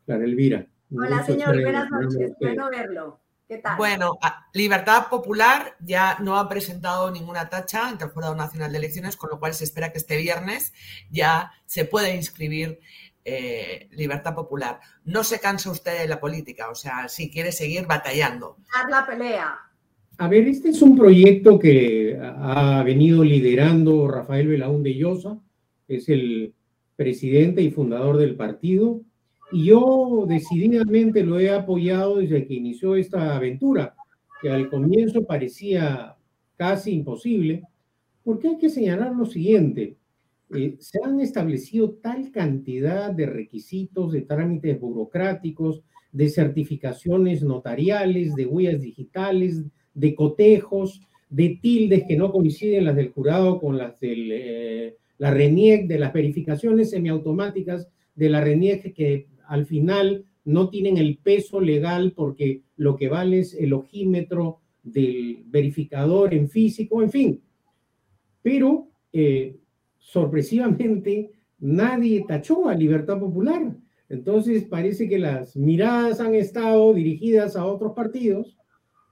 [0.06, 0.68] Clara Elvira.
[0.94, 1.62] Hola, señor.
[1.62, 2.34] Buenas noches.
[2.40, 3.20] Bueno verlo.
[3.48, 3.78] ¿Qué tal?
[3.78, 4.18] Bueno,
[4.54, 9.30] Libertad Popular ya no ha presentado ninguna tacha ante el Jurado Nacional de Elecciones, con
[9.30, 10.74] lo cual se espera que este viernes
[11.10, 12.80] ya se pueda inscribir
[13.24, 14.82] eh, Libertad Popular.
[15.06, 18.58] No se cansa usted de la política, o sea, si quiere seguir batallando.
[18.74, 19.73] Dar la pelea.
[20.24, 25.38] A ver, este es un proyecto que ha venido liderando Rafael Belaúnde Llosa,
[25.90, 26.54] es el
[26.96, 29.02] presidente y fundador del partido,
[29.52, 33.96] y yo decididamente lo he apoyado desde que inició esta aventura,
[34.42, 36.16] que al comienzo parecía
[36.56, 37.64] casi imposible,
[38.24, 39.98] porque hay que señalar lo siguiente,
[40.56, 45.84] eh, se han establecido tal cantidad de requisitos, de trámites burocráticos,
[46.14, 53.12] de certificaciones notariales, de huellas digitales, de cotejos, de tildes que no coinciden las del
[53.12, 59.28] jurado con las de eh, la RENIEC, de las verificaciones semiautomáticas de la RENIEC que
[59.48, 65.44] al final no tienen el peso legal porque lo que vale es el ojímetro del
[65.46, 67.42] verificador en físico, en fin.
[68.42, 69.56] Pero eh,
[70.00, 73.76] sorpresivamente nadie tachó a Libertad Popular.
[74.10, 78.58] Entonces parece que las miradas han estado dirigidas a otros partidos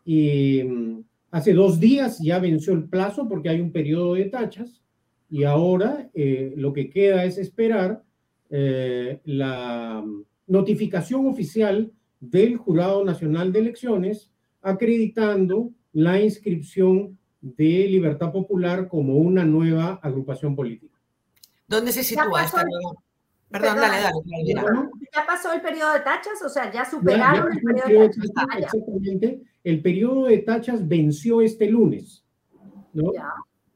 [0.05, 4.81] y mm, hace dos días ya venció el plazo porque hay un periodo de tachas
[5.29, 8.03] y ahora eh, lo que queda es esperar
[8.49, 10.03] eh, la
[10.47, 14.31] notificación oficial del Jurado Nacional de Elecciones,
[14.61, 20.99] acreditando la inscripción de Libertad Popular como una nueva agrupación política.
[21.67, 23.01] ¿Dónde se sitúa esta nueva?
[23.51, 24.89] Perdón, dale, dale.
[25.13, 26.41] ¿Ya pasó el periodo de tachas?
[26.45, 28.31] O sea, ¿ya superaron el periodo de tachas?
[28.37, 29.41] Ah, exactamente.
[29.63, 32.23] El periodo de tachas venció este lunes.
[32.93, 33.11] ¿no?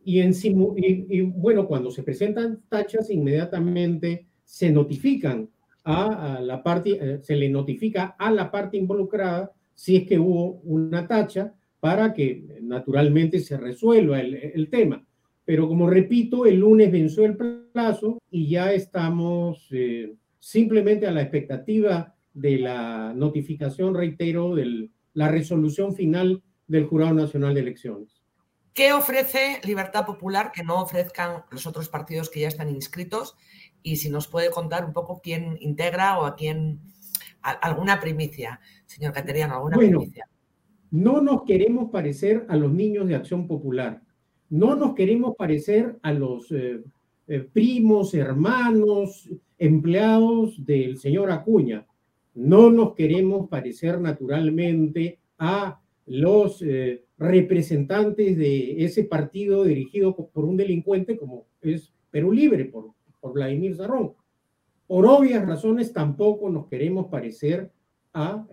[0.04, 0.34] Y, en,
[0.78, 5.50] y, bueno, cuando se presentan tachas, inmediatamente se notifican
[5.84, 10.62] a, la parte, eh, se le notifica a la parte involucrada si es que hubo
[10.64, 15.06] una tacha para que naturalmente se resuelva el, el tema.
[15.46, 17.38] Pero como repito, el lunes venció el
[17.72, 25.30] plazo y ya estamos eh, simplemente a la expectativa de la notificación, reitero, de la
[25.30, 28.26] resolución final del Jurado Nacional de Elecciones.
[28.74, 33.38] ¿Qué ofrece Libertad Popular que no ofrezcan los otros partidos que ya están inscritos?
[33.82, 36.82] Y si nos puede contar un poco quién integra o a quién
[37.42, 40.28] alguna primicia, señor Cateriano, alguna primicia.
[40.92, 44.02] No nos queremos parecer a los niños de Acción Popular.
[44.50, 46.82] No nos queremos parecer a los eh,
[47.28, 51.86] eh, primos, hermanos, empleados del señor Acuña.
[52.36, 60.58] No nos queremos parecer naturalmente a los eh, representantes de ese partido dirigido por un
[60.58, 64.14] delincuente como es Perú Libre, por, por Vladimir Zarrón.
[64.86, 67.72] Por obvias razones tampoco nos queremos parecer
[68.14, 68.46] a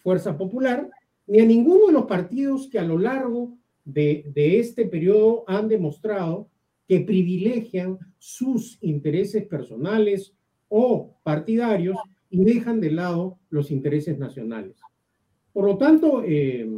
[0.00, 0.88] Fuerza Popular
[1.26, 3.56] ni a ninguno de los partidos que a lo largo
[3.88, 6.48] de, este periodo han demostrado
[6.86, 10.34] que privilegian sus intereses personales
[10.68, 11.96] o partidarios
[12.30, 14.76] y dejan de lado los intereses nacionales.
[15.52, 16.68] Por lo tanto, eh,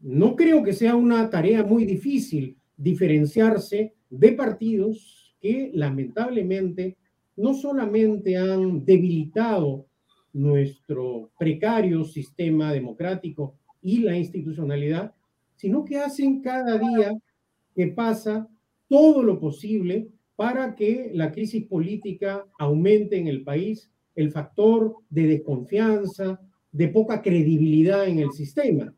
[0.00, 6.96] no creo que sea una tarea muy difícil diferenciarse de partidos que lamentablemente
[7.36, 9.86] no solamente han debilitado
[10.32, 15.14] nuestro precario sistema democrático y la institucionalidad,
[15.58, 17.12] sino que hacen cada día
[17.74, 18.48] que pasa
[18.88, 25.26] todo lo posible para que la crisis política aumente en el país, el factor de
[25.26, 26.40] desconfianza,
[26.70, 28.94] de poca credibilidad en el sistema.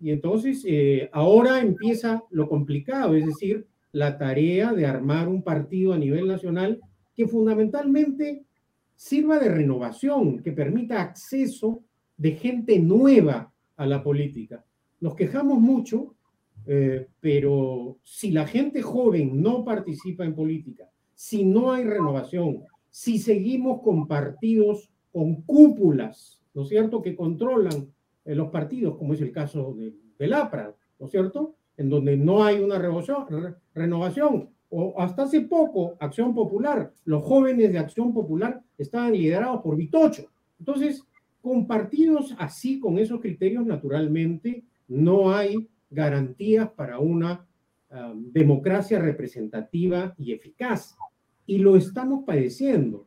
[0.00, 5.92] Y entonces eh, ahora empieza lo complicado, es decir, la tarea de armar un partido
[5.92, 6.80] a nivel nacional
[7.14, 8.44] que fundamentalmente
[8.96, 11.84] sirva de renovación, que permita acceso
[12.16, 14.64] de gente nueva a la política.
[15.04, 16.14] Nos quejamos mucho,
[16.64, 23.18] eh, pero si la gente joven no participa en política, si no hay renovación, si
[23.18, 27.92] seguimos con partidos con cúpulas, ¿no es cierto?, que controlan
[28.24, 32.16] eh, los partidos, como es el caso de, del APRA, ¿no es cierto?, en donde
[32.16, 34.48] no hay una renovación.
[34.70, 40.30] O hasta hace poco, Acción Popular, los jóvenes de Acción Popular estaban liderados por Vitocho.
[40.58, 41.04] Entonces,
[41.42, 47.46] con partidos así, con esos criterios, naturalmente, no hay garantías para una
[47.90, 50.96] um, democracia representativa y eficaz.
[51.46, 53.06] Y lo estamos padeciendo.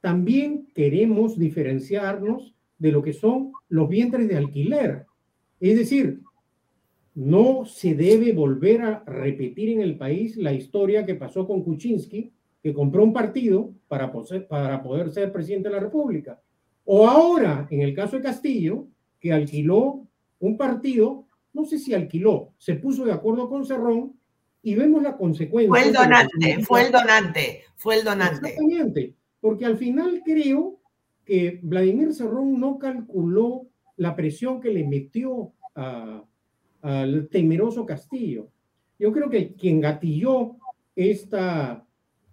[0.00, 5.06] También queremos diferenciarnos de lo que son los vientres de alquiler.
[5.60, 6.20] Es decir,
[7.14, 12.32] no se debe volver a repetir en el país la historia que pasó con Kuczynski,
[12.62, 14.12] que compró un partido para,
[14.48, 16.40] para poder ser presidente de la República.
[16.84, 18.88] O ahora, en el caso de Castillo,
[19.20, 20.08] que alquiló
[20.42, 24.14] un partido, no sé si alquiló, se puso de acuerdo con Cerrón
[24.62, 25.70] y vemos la consecuencia.
[25.70, 28.48] Fue el donante, fue el donante, fue el donante.
[28.48, 30.80] Exactamente, porque al final creo
[31.24, 38.48] que Vladimir Cerrón no calculó la presión que le metió al temeroso Castillo.
[38.98, 40.56] Yo creo que quien gatilló
[40.96, 41.86] esta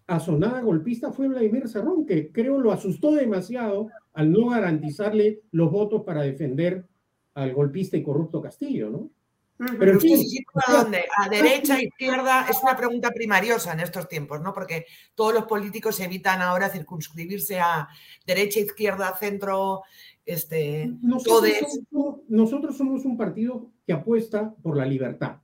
[0.07, 6.01] azonada golpista fue Vladimir Cerrón, que creo lo asustó demasiado al no garantizarle los votos
[6.03, 6.89] para defender
[7.42, 9.10] al golpista y corrupto Castillo, ¿no?
[9.78, 11.04] Pero sitúa dónde?
[11.18, 12.46] ¿A derecha, izquierda?
[12.50, 14.54] Es una pregunta primariosa en estos tiempos, ¿no?
[14.54, 14.86] Porque
[15.16, 17.90] todos los políticos evitan ahora circunscribirse a
[18.26, 19.82] derecha, izquierda, centro,
[20.26, 21.52] este, nosotros
[21.92, 25.42] somos, nosotros somos un partido que apuesta por la libertad.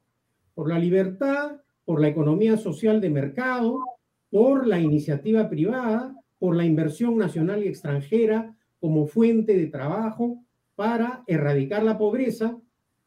[0.54, 3.84] Por la libertad, por la economía social de mercado,
[4.30, 10.45] por la iniciativa privada, por la inversión nacional y extranjera como fuente de trabajo,
[10.76, 12.60] para erradicar la pobreza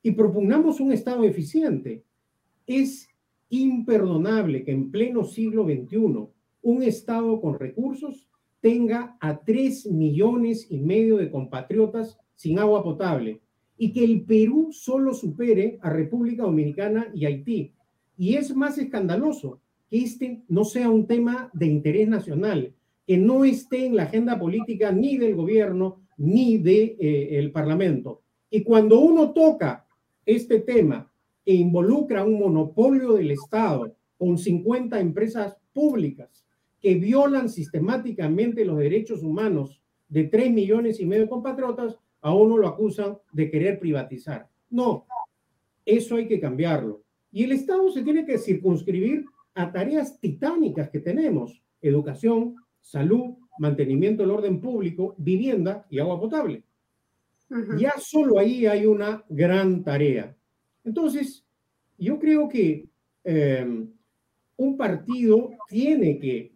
[0.03, 2.05] y propugnamos un Estado eficiente.
[2.67, 3.09] Es
[3.51, 6.29] imperdonable que en pleno siglo XXI
[6.63, 8.29] un Estado con recursos
[8.61, 13.41] tenga a tres millones y medio de compatriotas sin agua potable
[13.77, 17.73] y que el Perú solo supere a República Dominicana y Haití.
[18.17, 22.75] Y es más escandaloso que este no sea un tema de interés nacional,
[23.07, 28.23] que no esté en la agenda política ni del gobierno ni del de, el Parlamento.
[28.51, 29.87] Y cuando uno toca
[30.25, 31.11] este tema
[31.45, 36.45] que involucra un monopolio del Estado con 50 empresas públicas
[36.81, 42.57] que violan sistemáticamente los derechos humanos de 3 millones y medio de compatriotas, a uno
[42.57, 44.49] lo acusan de querer privatizar.
[44.71, 45.07] No,
[45.85, 47.03] eso hay que cambiarlo.
[47.31, 54.23] Y el Estado se tiene que circunscribir a tareas titánicas que tenemos, educación, salud, mantenimiento
[54.23, 56.63] del orden público, vivienda y agua potable.
[57.79, 60.37] Ya solo ahí hay una gran tarea.
[60.85, 61.45] Entonces,
[61.97, 62.87] yo creo que
[63.25, 63.89] em,
[64.57, 66.53] un partido tiene que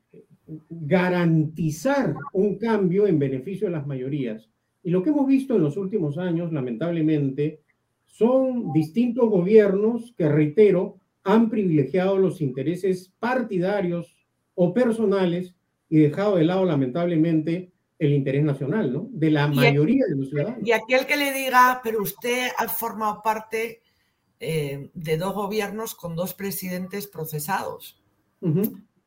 [0.68, 4.48] garantizar un cambio en beneficio de las mayorías.
[4.82, 7.60] Y lo que hemos visto en los últimos años, lamentablemente,
[8.04, 15.54] son distintos gobiernos que, reitero, han privilegiado los intereses partidarios o personales
[15.92, 19.10] y dejado de lado, lamentablemente, el interés nacional, ¿no?
[19.10, 20.66] De la mayoría de los ciudadanos.
[20.66, 23.82] Y aquel que le diga, pero usted ha formado parte
[24.40, 28.02] eh, de dos gobiernos con dos presidentes procesados.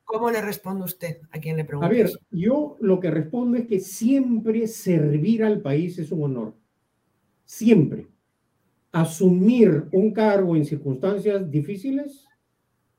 [0.04, 1.88] ¿Cómo le responde usted a quien le pregunta?
[1.88, 6.54] A ver, yo lo que respondo es que siempre servir al país es un honor.
[7.46, 8.10] Siempre.
[8.92, 12.28] Asumir un cargo en circunstancias difíciles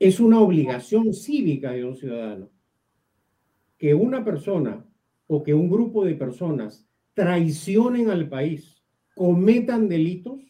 [0.00, 2.50] es una obligación cívica de un ciudadano.
[3.78, 4.84] Que una persona
[5.26, 8.82] o que un grupo de personas traicionen al país,
[9.14, 10.40] cometan delitos,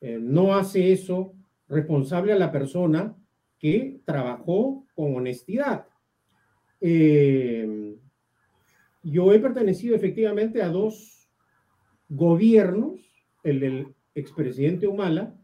[0.00, 1.34] eh, no hace eso
[1.68, 3.16] responsable a la persona
[3.58, 5.86] que trabajó con honestidad.
[6.80, 7.96] Eh,
[9.02, 11.28] yo he pertenecido efectivamente a dos
[12.08, 13.00] gobiernos,
[13.42, 15.34] el del expresidente Humala,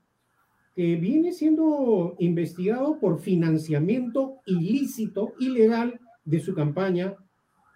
[0.75, 7.14] que viene siendo investigado por financiamiento ilícito, ilegal de su campaña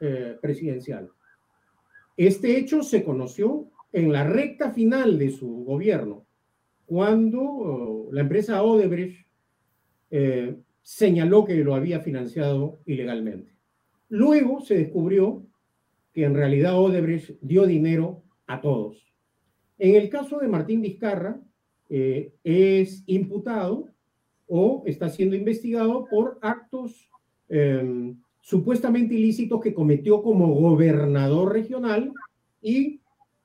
[0.01, 1.11] eh, presidencial.
[2.17, 6.27] Este hecho se conoció en la recta final de su gobierno,
[6.87, 9.27] cuando oh, la empresa Odebrecht
[10.11, 13.53] eh, señaló que lo había financiado ilegalmente.
[14.09, 15.45] Luego se descubrió
[16.13, 19.07] que en realidad Odebrecht dio dinero a todos.
[19.79, 21.41] En el caso de Martín Vizcarra,
[21.89, 23.89] eh, es imputado
[24.47, 27.11] o está siendo investigado por actos
[27.49, 28.17] em,
[28.47, 32.13] supuestamente ilícitos que cometió como gobernador regional
[32.63, 33.01] y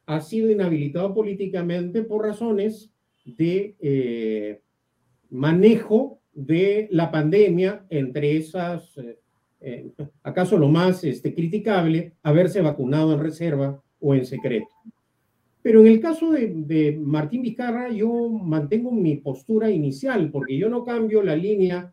[0.06, 2.94] ha sido inhabilitado políticamente por razones
[3.26, 4.62] de eh,
[5.32, 9.18] manejo de la pandemia, entre esas, eh,
[9.62, 9.92] eh,
[10.22, 14.70] acaso lo más este, criticable, haberse vacunado en reserva o en secreto.
[15.64, 20.70] Pero en el caso de, de, Martín Vizcarra, yo mantengo mi postura inicial, porque yo
[20.70, 21.92] no cambio la línea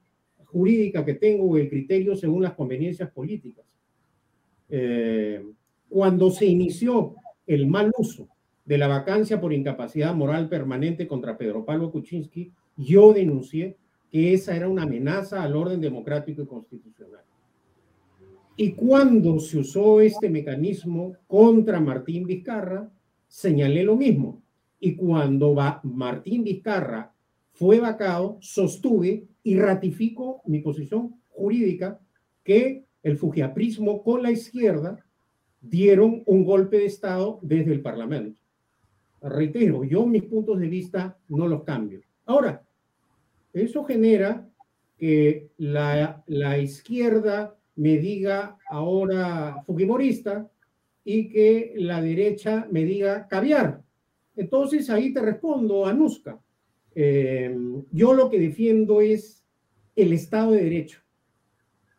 [0.52, 3.64] jurídica que tengo o el criterio según las conveniencias políticas.
[5.88, 7.14] cuando se inició
[7.46, 8.28] el mal uso
[8.66, 13.78] de la vacancia por incapacidad moral permanente contra Pedro Pablo Kuczynski, yo denuncié
[14.10, 17.22] que esa era una amenaza al orden democrático y constitucional.
[18.56, 22.90] Y cuando se usó este mecanismo contra Martín Vizcarra,
[23.26, 24.42] señalé lo mismo.
[24.80, 27.12] Y cuando Martín Vizcarra
[27.52, 32.00] fue vacado, sostuve y ratifico mi posición jurídica
[32.44, 35.04] que el fujiaprismo con la izquierda
[35.60, 38.40] dieron un golpe de Estado desde el Parlamento
[39.22, 42.00] reitero, yo mis puntos de vista no los cambio.
[42.26, 42.62] Ahora,
[43.52, 44.48] eso genera
[44.96, 50.50] que la, la izquierda me diga ahora fujimorista
[51.04, 53.82] y que la derecha me diga caviar.
[54.36, 56.38] Entonces ahí te respondo, Anuska.
[56.94, 57.56] Eh,
[57.92, 59.37] yo lo que defiendo es
[59.98, 61.00] el Estado de Derecho,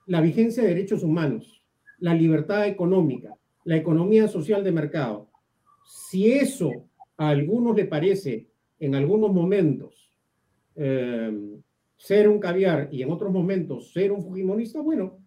[0.05, 1.61] la vigencia de derechos humanos,
[1.97, 3.35] la libertad económica,
[3.65, 5.29] la economía social de mercado.
[5.85, 6.87] Si eso
[7.17, 8.47] a algunos le parece
[8.79, 10.09] en algunos momentos
[10.77, 11.59] eh,
[11.97, 15.19] ser un caviar y en otros momentos ser un fujimorista, bueno,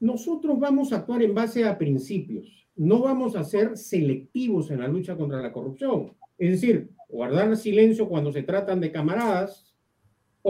[0.00, 4.88] nosotros vamos a actuar en base a principios, no vamos a ser selectivos en la
[4.88, 9.68] lucha contra la corrupción, es decir, guardar silencio cuando se tratan de camaradas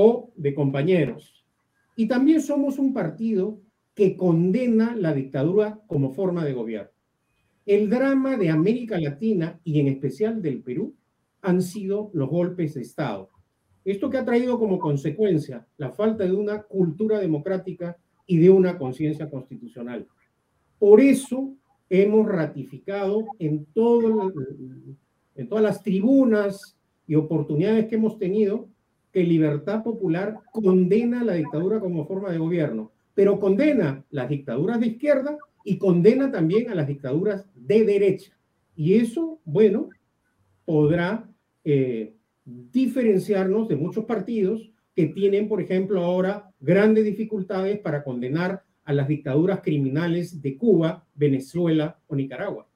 [0.01, 1.44] o de compañeros.
[1.96, 3.59] Y también somos un partido
[3.96, 6.92] que condena la dictadura como forma de gobierno.
[7.66, 10.94] El drama de América Latina y en especial del Perú
[11.42, 13.28] han sido los golpes de Estado.
[13.84, 18.78] Esto que ha traído como consecuencia la falta de una cultura democrática y de una
[18.78, 20.07] conciencia constitucional.
[20.78, 21.57] Por eso
[21.90, 24.32] hemos ratificado en, todo,
[25.34, 28.68] en todas las tribunas y oportunidades que hemos tenido
[29.12, 34.88] que Libertad Popular condena la dictadura como forma de gobierno, pero condena las dictaduras de
[34.88, 38.36] izquierda y condena también a las dictaduras de derecha.
[38.76, 39.88] Y eso, bueno,
[40.64, 41.28] podrá
[41.64, 48.92] eh, diferenciarnos de muchos partidos que tienen, por ejemplo, ahora grandes dificultades para condenar a
[48.92, 52.66] las dictaduras criminales de Cuba, Venezuela o Nicaragua.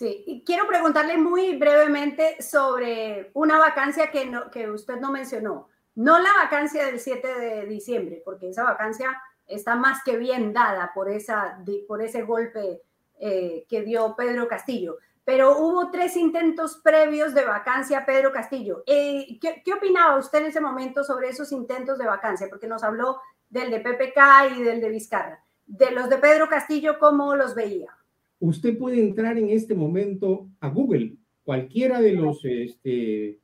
[0.00, 5.68] Sí, y quiero preguntarle muy brevemente sobre una vacancia que, usted no mencionó.
[5.94, 10.90] No la vacancia del 7 de diciembre, porque esa vacancia está más que bien dada
[10.94, 12.80] por ese golpe
[13.18, 14.96] eh, que dio Pedro Castillo.
[15.22, 18.82] Pero hubo tres intentos previos de vacancia Pedro Castillo.
[18.86, 22.48] Eh, ¿qué, ¿Qué opinaba usted en ese momento sobre esos intentos de vacancia?
[22.48, 23.20] Porque nos habló
[23.50, 25.44] del de PPK y del de Vizcarra.
[25.66, 27.99] De los de Pedro Castillo, ¿cómo los veía?
[28.40, 33.38] Usted puede entrar en este momento a Google, cualquiera de los este,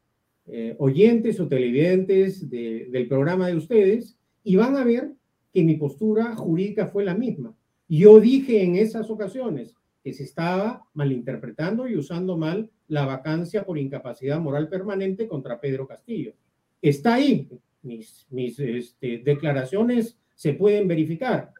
[0.47, 5.12] eh, oyentes o televidentes del programa de ustedes, y van a ver
[5.53, 7.55] que mi postura jurídica fue la misma.
[7.88, 13.78] Yo dije en esas ocasiones que se estaba malinterpretando y usando mal la vacancia por
[13.78, 16.32] incapacidad moral permanente contra Pedro Castillo.
[16.80, 17.49] Está ahí,
[17.82, 21.53] mis, mis este, declaraciones se pueden verificar.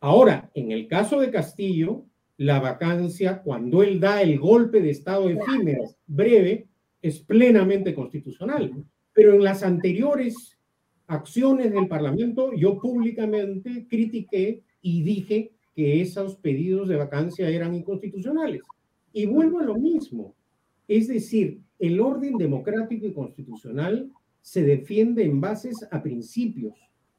[0.00, 2.06] Ahora, en el caso de Castillo,
[2.36, 6.66] la vacancia, cuando él da el golpe de estado efímero breve,
[7.00, 8.72] es plenamente constitucional.
[9.12, 10.58] Pero en las anteriores
[11.06, 18.62] acciones del Parlamento, yo públicamente critiqué y dije que esos pedidos de vacancia eran inconstitucionales.
[19.12, 20.34] Y vuelvo a lo mismo.
[20.88, 24.10] Es decir, el orden democrático y constitucional
[24.40, 26.74] se defiende en bases a principios,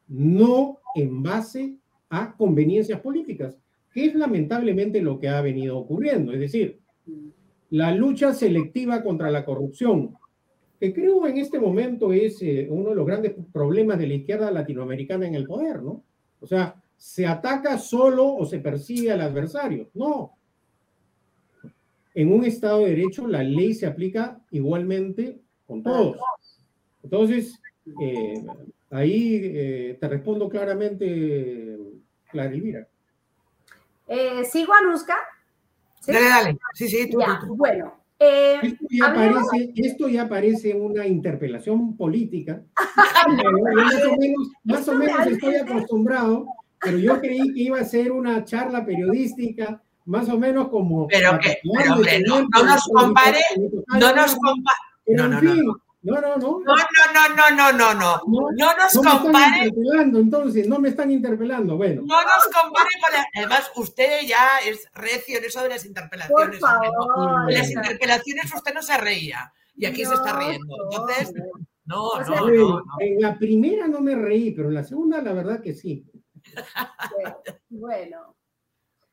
[0.07, 1.75] no en base
[2.09, 3.57] a conveniencias políticas,
[3.95, 6.33] que es lamentablemente lo que ha venido ocurriendo.
[6.33, 6.81] Es decir,
[7.69, 10.17] la lucha selectiva contra la corrupción,
[10.81, 14.51] que creo en este momento es eh, uno de los grandes problemas de la izquierda
[14.51, 16.03] latinoamericana en el poder, ¿no?
[16.41, 19.89] O sea, se ataca solo o se persigue al adversario.
[19.93, 20.33] No.
[22.13, 26.17] En un Estado de Derecho la ley se aplica igualmente con todos.
[27.01, 27.61] Entonces,
[28.01, 28.45] eh,
[28.89, 31.77] ahí eh, te respondo claramente,
[32.29, 32.89] Clara Elvira.
[34.07, 35.15] Eh, ¿Sigo a Nuska?
[36.07, 36.57] Dale, dale.
[36.73, 37.19] Sí, sí, tú,
[37.55, 37.93] Bueno.
[38.19, 42.61] esto, ya parece, esto, ya parece, una interpelación política.
[44.63, 46.45] más o menos, estoy acostumbrado,
[46.79, 51.07] pero yo creí que iba a ser una charla periodística más o menos como...
[51.07, 53.39] Pero que, pero hombre, no, no, nos compare,
[53.99, 54.77] no nos compare...
[55.07, 55.84] No, no, no.
[56.05, 56.59] No, no, no.
[56.59, 58.21] No, no, no, no, no, no.
[58.27, 59.71] No, nos compare.
[60.13, 61.77] entonces, no me están interpelando.
[61.77, 62.03] Bueno.
[62.05, 63.27] No nos compare con la...
[63.35, 66.59] Además, usted ya es recio en eso de las interpelaciones.
[66.59, 67.51] Por favor.
[67.51, 69.51] En las interpelaciones usted no se reía.
[69.75, 70.75] Y aquí se está riendo.
[70.91, 71.33] Entonces,
[71.85, 75.59] no, no, no, En la primera no me reí, pero en la segunda, la verdad
[75.59, 76.05] que sí.
[77.69, 78.35] bueno.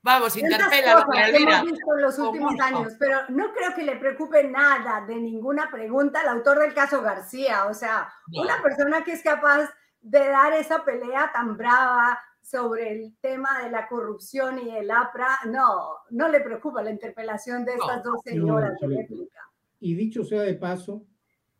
[0.04, 4.42] Vamos, interpela que hemos visto en los últimos años, pero no creo que le preocupe
[4.48, 7.66] nada de ninguna pregunta al autor del caso García.
[7.66, 13.16] O sea, una persona que es capaz de dar esa pelea tan brava sobre el
[13.20, 18.02] tema de la corrupción y el APRA, no, no le preocupa la interpelación de estas
[18.02, 19.40] dos señoras de réplica.
[19.78, 21.04] Y dicho sea de paso,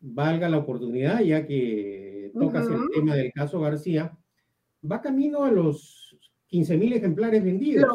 [0.00, 4.18] valga la oportunidad, ya que tocas el tema del caso García,
[4.90, 6.01] va camino a los
[6.52, 7.86] 15 mil ejemplares vendidos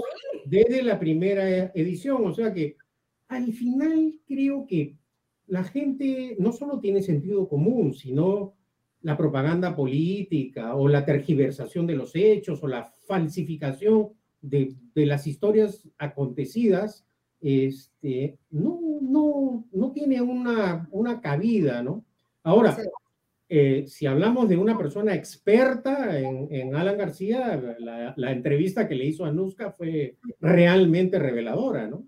[0.45, 2.25] desde la primera edición.
[2.25, 2.75] O sea que
[3.27, 4.95] al final creo que
[5.45, 8.55] la gente no solo tiene sentido común, sino
[9.03, 14.09] la propaganda política o la tergiversación de los hechos o la falsificación
[14.41, 17.05] de, las historias acontecidas,
[17.39, 22.03] este, no, no, no tiene una, una cabida, ¿no?
[22.41, 22.75] Ahora,
[23.49, 29.23] eh, si hablamos de una persona experta en, Alan García, la, entrevista que le hizo
[29.23, 32.05] a Nuska fue realmente reveladora, ¿no?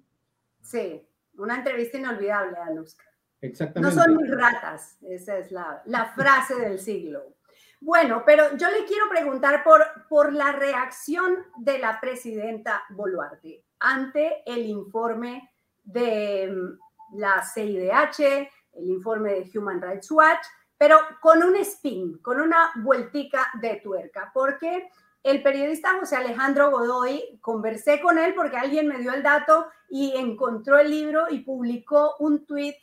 [0.62, 1.02] Sí,
[1.38, 3.06] una entrevista inolvidable a Nuska.
[3.40, 3.96] Exactamente.
[3.96, 7.38] No son mis ratas, esa es la, la, frase del siglo.
[7.80, 14.44] Bueno, pero yo le quiero preguntar por, por la reacción de la presidenta Boluarte ante
[14.46, 15.50] el informe
[15.86, 20.46] de mm, la CIDH, el informe de Human Rights Watch
[20.80, 24.90] pero con un spin, con una vueltica de tuerca, porque
[25.24, 30.14] el periodista José Alejandro Godoy, conversé con él porque alguien me dio el dato y
[30.16, 32.76] encontró el libro y publicó un tuit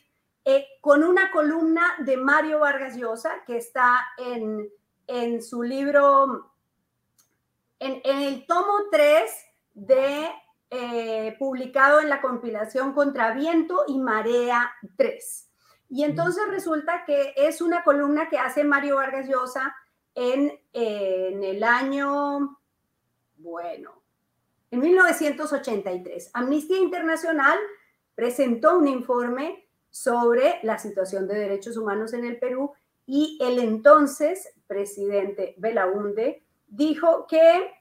[0.45, 4.69] eh, con una columna de Mario Vargas Llosa que está en,
[5.07, 6.53] en su libro,
[7.79, 9.31] en, el tomo 3
[9.73, 10.29] de,
[10.69, 15.46] eh, publicado en la compilación Contra Viento y Marea 3.
[15.89, 19.75] Y entonces resulta que es una columna que hace Mario Vargas Llosa
[20.15, 22.59] en, en el año,
[23.37, 24.03] bueno,
[24.69, 27.57] En 1983, Amnistía Internacional
[28.15, 32.73] presentó un informe sobre la situación de derechos humanos en el Perú
[33.05, 37.71] y el entonces presidente Belaunde dijo que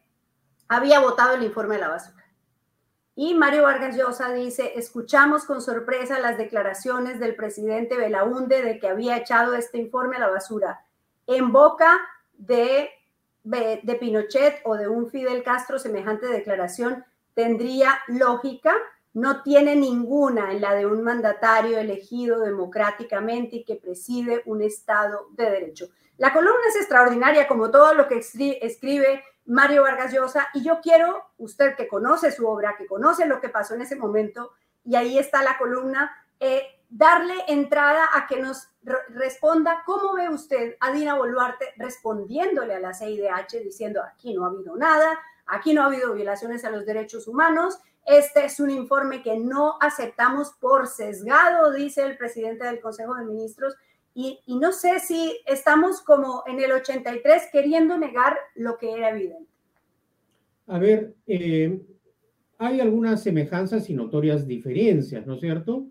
[0.68, 2.24] había votado el informe de la basura.
[3.18, 8.88] Y Mario Vargas Llosa dice, escuchamos con sorpresa las declaraciones del presidente Belaunde de que
[8.88, 10.84] había echado este informe a la basura
[11.26, 11.98] en boca
[12.34, 12.90] de,
[13.42, 18.74] de Pinochet o de un Fidel Castro, semejante declaración tendría lógica,
[19.14, 25.28] no tiene ninguna en la de un mandatario elegido democráticamente y que preside un Estado
[25.30, 25.88] de Derecho.
[26.18, 31.24] La columna es extraordinaria, como todo lo que escribe Mario Vargas Llosa, y yo quiero,
[31.38, 34.52] usted que conoce su obra, que conoce lo que pasó en ese momento,
[34.84, 38.68] y ahí está la columna, eh, darle entrada a que nos
[39.08, 44.48] responda cómo ve usted a Dina Boluarte respondiéndole a la CIDH diciendo aquí no ha
[44.48, 49.20] habido nada, aquí no ha habido violaciones a los derechos humanos, este es un informe
[49.20, 53.74] que no aceptamos por sesgado, dice el presidente del Consejo de Ministros,
[54.18, 59.50] y, no sé si estamos como en el 83 queriendo negar lo que era evidente.
[60.68, 61.78] A ver, eh,
[62.56, 65.86] hay algunas semejanzas y notorias diferencias, ¿no es cierto?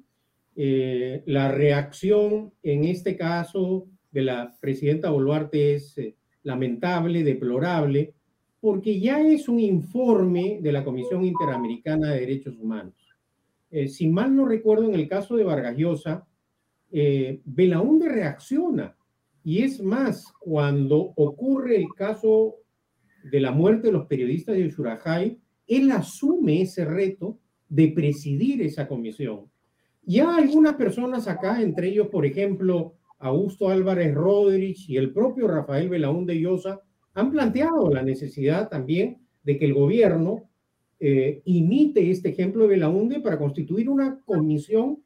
[0.55, 8.15] Eh, la reacción en este caso de la presidenta Boluarte es eh, lamentable, deplorable,
[8.59, 12.95] porque ya es un informe de la Comisión Interamericana de Derechos Humanos.
[13.87, 16.25] si mal no recuerdo, en el caso de Vargas Llosa,
[16.97, 18.95] eh, Belaunde reacciona.
[19.43, 22.55] Y es más, cuando ocurre el caso
[23.29, 25.37] de la muerte de los periodistas de Ushurajay,
[25.67, 27.37] él asume ese reto
[27.67, 29.51] de presidir esa comisión.
[30.03, 35.89] Ya algunas personas acá, entre ellos, por ejemplo, Augusto Álvarez Rodríguez y el propio Rafael
[35.89, 36.79] Belaunde Llosa,
[37.13, 40.49] han planteado la necesidad también de que el gobierno
[41.01, 45.03] eh, imite este ejemplo de Belaunde para constituir una comisión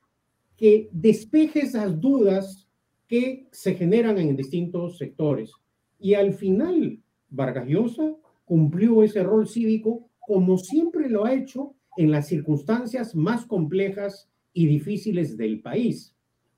[0.59, 2.67] que despeje esas dudas
[3.07, 5.53] que se generan en distintos sectores.
[5.97, 6.99] Y al final,
[7.29, 13.45] Vargas Llosa cumplió ese rol cívico como siempre lo ha hecho en las circunstancias más
[13.45, 16.13] complejas y difíciles del país.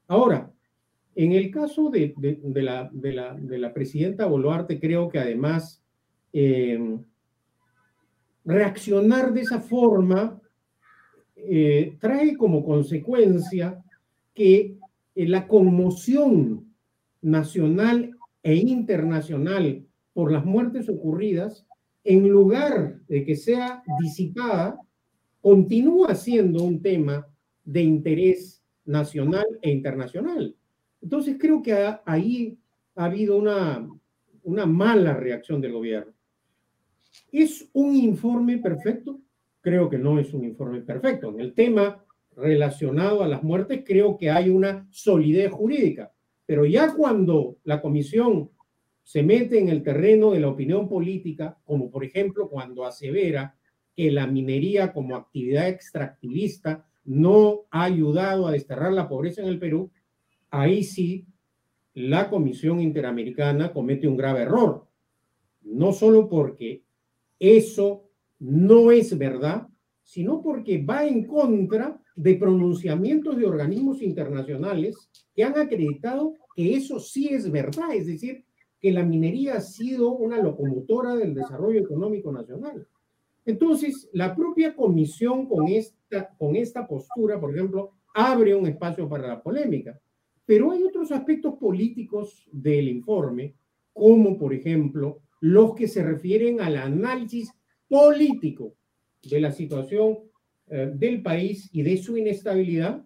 [0.08, 0.52] Ahora,
[1.16, 2.16] en el caso de,
[2.56, 5.84] la, de la, presidenta Boluarte, creo que además
[6.34, 6.98] eh,
[8.46, 10.42] reaccionar de esa forma
[11.36, 13.84] eh, trae como consecuencia
[14.34, 14.78] que
[15.16, 16.74] eh, la conmoción
[17.22, 18.12] nacional
[18.44, 21.66] e internacional por las muertes ocurridas,
[22.04, 24.80] en lugar de que sea disipada,
[25.42, 27.28] continúa siendo un tema
[27.64, 30.56] de interés nacional e internacional.
[31.02, 31.74] Entonces creo que
[32.06, 32.58] ahí
[32.96, 33.88] ha habido una,
[34.44, 36.14] una mala reacción del gobierno.
[37.32, 39.20] ¿Es un informe perfecto?
[39.62, 41.30] Creo que no es un informe perfecto.
[41.30, 42.04] En el tema
[42.36, 46.12] relacionado a las muertes, creo que hay una solidez jurídica.
[46.46, 48.50] Pero ya cuando la comisión
[49.04, 53.56] se mete en el terreno de la opinión política, como por ejemplo cuando asevera
[53.96, 59.60] que la minería como actividad extractivista no ha ayudado a desterrar la pobreza en el
[59.60, 59.92] Perú,
[60.50, 61.26] ahí sí
[61.94, 64.88] la Comisión Interamericana comete un grave error.
[65.62, 66.84] No solo porque
[67.40, 68.10] eso
[68.40, 69.68] no es verdad,
[70.04, 77.00] sino porque va en contra de pronunciamientos de organismos internacionales que han acreditado que eso
[77.00, 78.44] sí es verdad, es decir,
[78.80, 82.88] que la minería ha sido una locomotora del desarrollo económico nacional.
[83.46, 89.28] Entonces, la propia comisión con esta, con esta postura, por ejemplo, abre un espacio para
[89.28, 90.00] la polémica.
[90.46, 93.56] Pero hay otros aspectos políticos del informe,
[93.94, 97.52] como por ejemplo los que se refieren al análisis
[97.88, 98.76] político
[99.24, 100.20] de la situación
[100.68, 103.04] eh, del país y de su inestabilidad,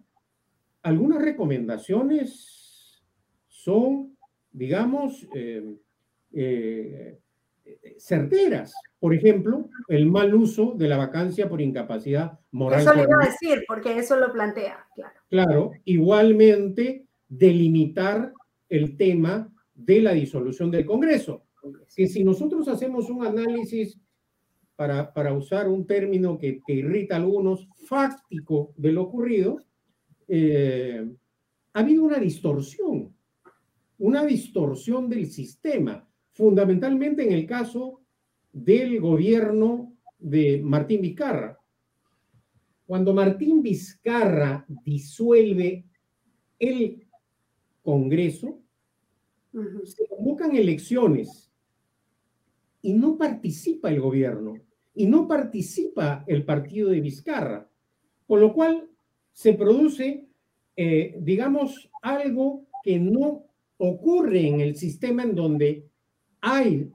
[0.82, 3.02] algunas recomendaciones
[3.48, 4.16] son,
[4.52, 5.76] digamos, eh,
[6.32, 7.18] eh,
[7.98, 8.72] certeras.
[9.00, 12.80] Por ejemplo, el mal uso de la vacancia por incapacidad moral.
[12.80, 15.20] Eso le iba a decir, porque eso lo plantea, claro.
[15.28, 18.32] Claro, igualmente delimitar
[18.68, 21.42] el tema de la disolución del Congreso.
[21.94, 23.98] Que si nosotros hacemos un análisis
[24.76, 29.58] para, usar un término que, irrita a algunos, fáctico de lo ocurrido,
[30.28, 31.10] eh,
[31.72, 33.14] ha habido una distorsión,
[33.98, 38.02] una distorsión del sistema, fundamentalmente en el caso
[38.52, 41.58] del gobierno de Martín Vizcarra.
[42.86, 45.86] Cuando Martín Vizcarra disuelve
[46.58, 47.06] el
[47.82, 48.60] Congreso,
[49.84, 51.50] se convocan elecciones
[52.86, 54.60] y no participa el gobierno.
[54.98, 57.68] y no participa el partido de Vizcarra,
[58.26, 58.88] con lo cual
[59.30, 60.26] se produce,
[60.74, 63.44] eh, digamos, algo que no
[63.76, 65.84] ocurre en el sistema en donde
[66.40, 66.88] hay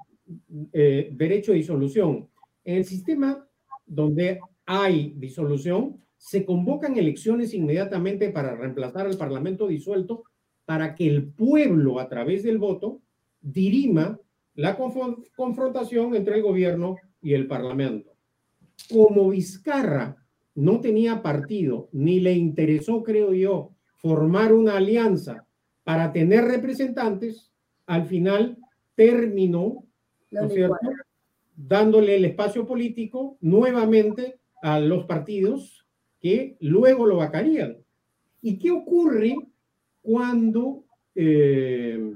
[0.74, 2.28] eh, derecho de disolución.
[2.64, 3.48] En el sistema
[3.86, 10.24] donde hay disolución, se convocan elecciones inmediatamente para reemplazar al Parlamento disuelto
[10.66, 13.00] para que el pueblo, a través del voto,
[13.42, 14.20] dirima
[14.56, 18.12] la confrontación entre el gobierno y el Parlamento.
[18.92, 20.18] Como Vizcarra
[20.56, 25.46] no tenía partido, ni le interesó, creo yo, formar una alianza
[25.84, 27.52] para tener representantes,
[27.86, 28.58] al final
[28.96, 29.86] terminó,
[30.32, 30.78] ¿no es cierto?,
[31.56, 35.86] dándole el espacio político nuevamente a los partidos
[36.20, 37.78] que luego lo vacarían.
[38.42, 39.36] ¿Y qué ocurre
[40.02, 40.84] cuando
[41.16, 42.16] eh,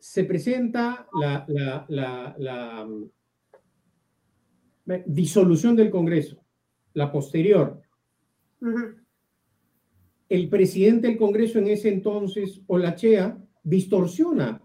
[0.00, 1.44] se presenta la,
[1.88, 3.04] la, mm,
[5.06, 6.42] disolución del Congreso,
[6.94, 7.80] la posterior?
[10.28, 14.62] El presidente del Congreso en ese entonces, Olachea, distorsiona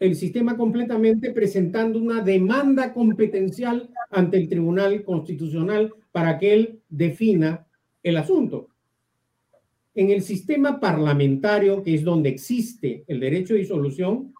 [0.00, 7.66] el sistema completamente presentando una demanda competencial ante el Tribunal Constitucional para que él defina
[8.02, 8.68] el asunto.
[9.94, 14.32] En el sistema parlamentario, que es donde existe el derecho de disolución,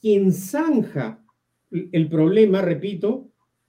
[0.00, 1.22] quien zanja
[1.70, 3.28] el problema, repito,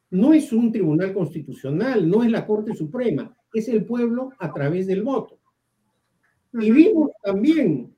[0.10, 4.88] no es un tribunal constitucional, no es la Corte Suprema, es el pueblo a través
[4.88, 5.40] del voto.
[6.54, 7.96] Y vimos también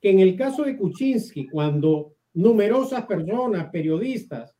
[0.00, 4.54] que en el caso de Kuczynski, cuando numerosas personas, periodistas,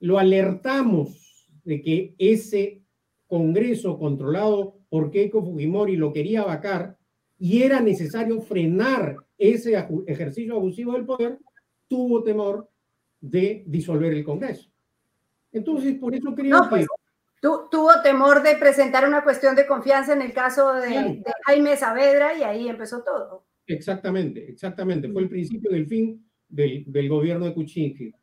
[0.00, 2.82] lo alertamos de que ese
[3.26, 6.98] Congreso controlado por Keiko Fujimori lo quería vacar
[7.42, 9.74] y era necesario frenar ese
[10.06, 11.40] ejercicio abusivo del poder,
[11.88, 12.70] tuvo temor
[13.20, 14.70] de disolver el Congreso.
[15.50, 17.48] Entonces, por eso creo pues, que...
[17.68, 22.38] tuvo temor de presentar una cuestión de confianza en el caso de, de Jaime Saavedra
[22.38, 23.44] y ahí empezó todo.
[23.66, 25.08] Exactamente, exactamente.
[25.08, 28.14] Fue el principio del fin del, gobierno de Kuczynski.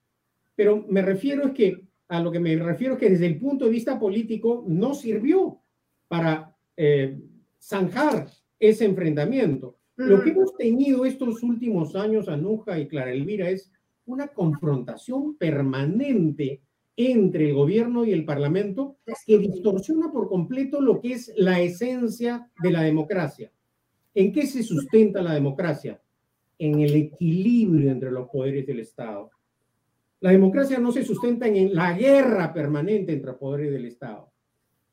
[0.55, 3.65] Pero me refiero es que, a lo que me refiero es que desde el punto
[3.65, 5.59] de vista político no sirvió
[6.07, 7.19] para eh,
[7.59, 8.29] zanjar
[8.59, 9.77] ese enfrentamiento.
[9.95, 13.71] Lo que hemos tenido estos últimos años, Anuja y Clara Elvira, es
[14.05, 16.61] una confrontación permanente
[16.95, 22.49] entre el gobierno y el parlamento que distorsiona por completo lo que es la esencia
[22.61, 23.51] de la democracia.
[24.13, 26.01] ¿En qué se sustenta la democracia?
[26.59, 29.31] en el equilibrio entre los poderes del Estado.
[30.19, 34.29] La democracia no se sustenta en la guerra permanente entre los poderes del Estado.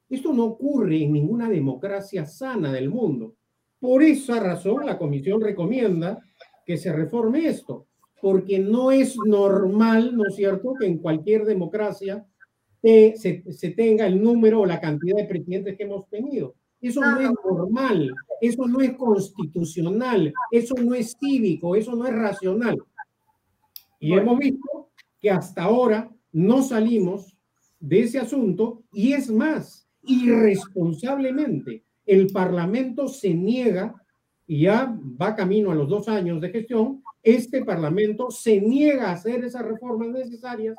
[0.08, 3.34] Esto no ocurre en ninguna democracia sana del mundo.
[3.80, 6.22] Por esa razón, la Comisión recomienda
[6.64, 7.86] que se reforme esto,
[8.20, 12.26] porque no es normal, ¿no es cierto?, que en cualquier democracia
[12.82, 16.54] se, se tenga el número o la cantidad de presidentes que hemos tenido.
[16.80, 22.14] Eso no es normal, eso no es constitucional, eso no es cívico, eso no es
[22.14, 22.78] racional.
[23.98, 27.36] Y hemos visto que hasta ahora no salimos
[27.80, 33.94] de ese asunto y es más, irresponsablemente, el Parlamento se niega,
[34.46, 39.12] y ya va camino a los dos años de gestión, este Parlamento se niega a
[39.12, 40.76] hacer esas reformas necesarias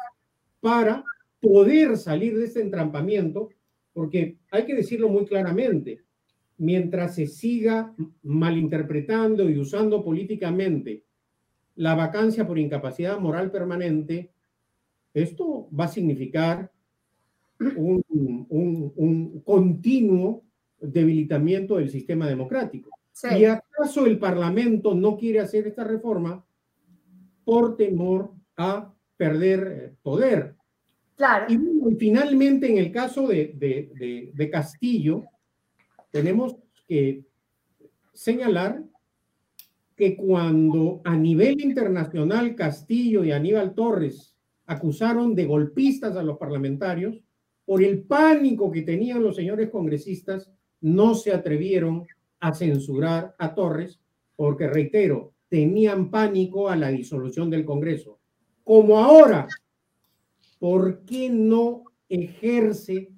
[0.62, 1.04] para
[1.42, 3.50] poder salir de este entrampamiento
[3.98, 6.04] porque hay que decirlo muy claramente,
[6.60, 11.04] mientras se siga malinterpretando y usando políticamente
[11.78, 14.30] la vacancia por incapacidad moral permanente,
[15.16, 16.72] esto va a significar
[17.76, 18.04] un,
[19.44, 20.44] continuo
[20.80, 22.90] debilitamiento del sistema democrático.
[23.36, 26.46] ¿Y acaso el Parlamento no quiere hacer esta reforma
[27.44, 30.56] por temor a perder eh, poder?
[31.50, 31.58] Y,
[31.98, 35.26] finalmente, en el caso de, Castillo,
[36.12, 36.58] tenemos
[36.88, 37.24] que
[38.14, 38.84] señalar
[39.96, 44.36] que cuando a nivel internacional Castillo y Aníbal Torres
[44.68, 47.20] acusaron de golpistas a los parlamentarios,
[47.66, 50.52] por el pánico que tenían los señores congresistas,
[50.82, 52.06] no se atrevieron
[52.40, 54.00] a censurar a Torres,
[54.36, 58.20] porque, reitero, tenían pánico a la disolución del Congreso.
[58.64, 59.48] Como ahora
[60.60, 63.12] ¿por qué no ejerce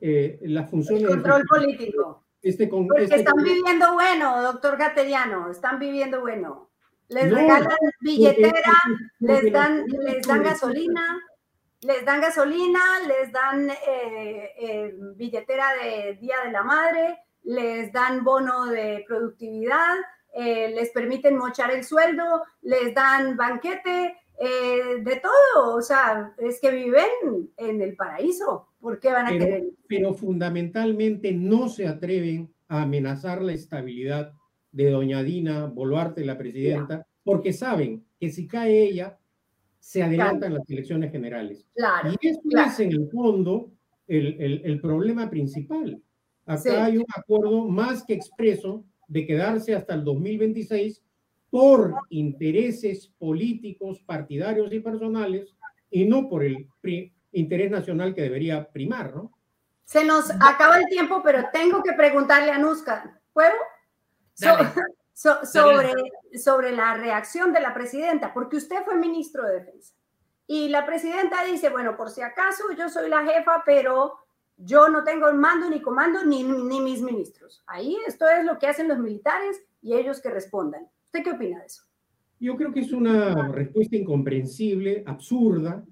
[0.00, 1.04] eh, las funciones...
[1.04, 2.24] El control político.
[2.40, 6.70] Este, Porque este están viviendo bueno, doctor Gatellano, están viviendo bueno.
[7.08, 8.72] Les regalan billetera,
[9.20, 11.20] les dan, les dan gasolina,
[11.82, 18.24] les dan gasolina, les dan eh, eh, billetera de Día de la Madre, les dan
[18.24, 19.96] bono de productividad,
[20.34, 26.72] les permiten mochar el sueldo, les dan banquete, eh, de todo, o sea, es que
[26.72, 29.64] viven en el paraíso, ¿por qué van a querer?
[29.86, 34.32] Pero fundamentalmente no se atreven a amenazar la estabilidad
[34.72, 39.18] de doña Dina Boluarte, la presidenta, porque saben que si cae ella,
[39.82, 41.66] se adelantan las elecciones generales.
[41.76, 43.72] y eso es en el fondo
[44.06, 46.00] el, el, problema principal.
[46.46, 51.02] Acá hay un acuerdo más que expreso de quedarse hasta el 2026
[51.50, 55.56] por intereses políticos, partidarios y personales,
[55.90, 56.68] y no por el
[57.32, 59.32] interés nacional que debería primar, ¿no?
[59.82, 63.52] Se nos acaba el tiempo, pero tengo que preguntarle a Nuska, ¿puedo?
[65.22, 65.92] Sobre,
[66.38, 69.94] sobre la reacción de la presidenta, porque usted fue ministro de Defensa.
[70.46, 74.14] Y la presidenta dice, bueno, por si acaso yo soy la jefa, pero
[74.56, 77.62] yo no tengo el mando ni comando ni, ni mis ministros.
[77.66, 80.88] Ahí esto es lo que hacen los militares y ellos que respondan.
[81.06, 81.84] ¿Usted qué opina de eso?
[82.38, 85.84] Yo creo que es una respuesta incomprensible, absurda.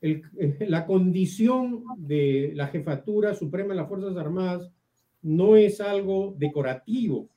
[0.00, 0.22] Eh,
[0.60, 4.70] la condición de la jefatura suprema de las Fuerzas Armadas
[5.20, 7.28] no es algo decorativo.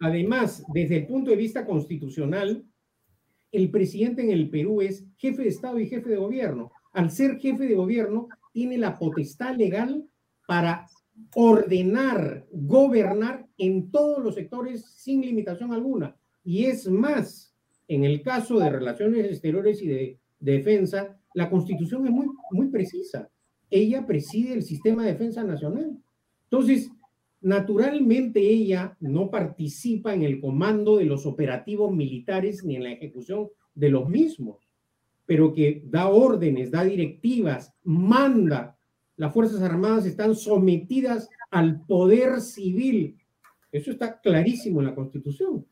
[0.00, 2.64] Además, desde el punto de vista constitucional,
[3.52, 6.72] el presidente en el Perú es jefe de Estado y jefe de gobierno.
[6.92, 10.04] Al ser jefe de gobierno, tiene la potestad legal
[10.46, 10.86] para
[11.34, 16.16] ordenar, gobernar en todos los sectores sin limitación alguna.
[16.44, 17.54] Y es más,
[17.88, 23.28] en el caso de relaciones exteriores y de, defensa, la constitución es muy, muy precisa.
[23.70, 25.98] Ella preside el sistema de defensa nacional.
[26.44, 26.90] Entonces,
[27.40, 33.48] naturalmente ella no participa en el comando de los operativos militares ni en la ejecución
[33.74, 34.68] de los mismos,
[35.26, 38.76] pero que da órdenes, da directivas, manda
[39.16, 43.18] las Fuerzas Armadas están sometidas al poder civil.
[43.72, 45.66] Eso está clarísimo en la Constitución.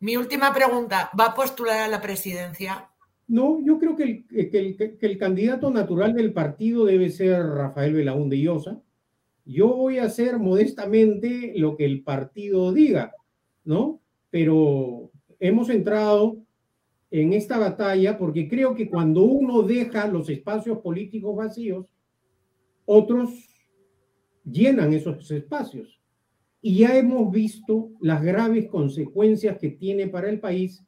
[0.00, 2.90] Mi última pregunta, ¿va a postular a la presidencia?
[3.26, 8.80] No, yo creo que el, el candidato natural del partido debe ser Rafael Belaúnde Llosa.
[9.44, 13.12] Yo voy a hacer modestamente lo que el partido diga,
[13.64, 14.00] ¿no?
[14.30, 16.38] Pero hemos entrado
[17.10, 21.86] en esta batalla porque creo que cuando uno deja los espacios políticos vacíos,
[22.86, 23.30] otros
[24.44, 26.00] llenan esos espacios.
[26.60, 30.82] Y ya hemos visto las graves consecuencias que tiene para el país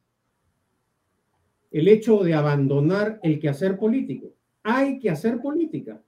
[1.70, 4.32] el hecho de abandonar el quehacer político.
[4.62, 6.02] Hay que hacer política.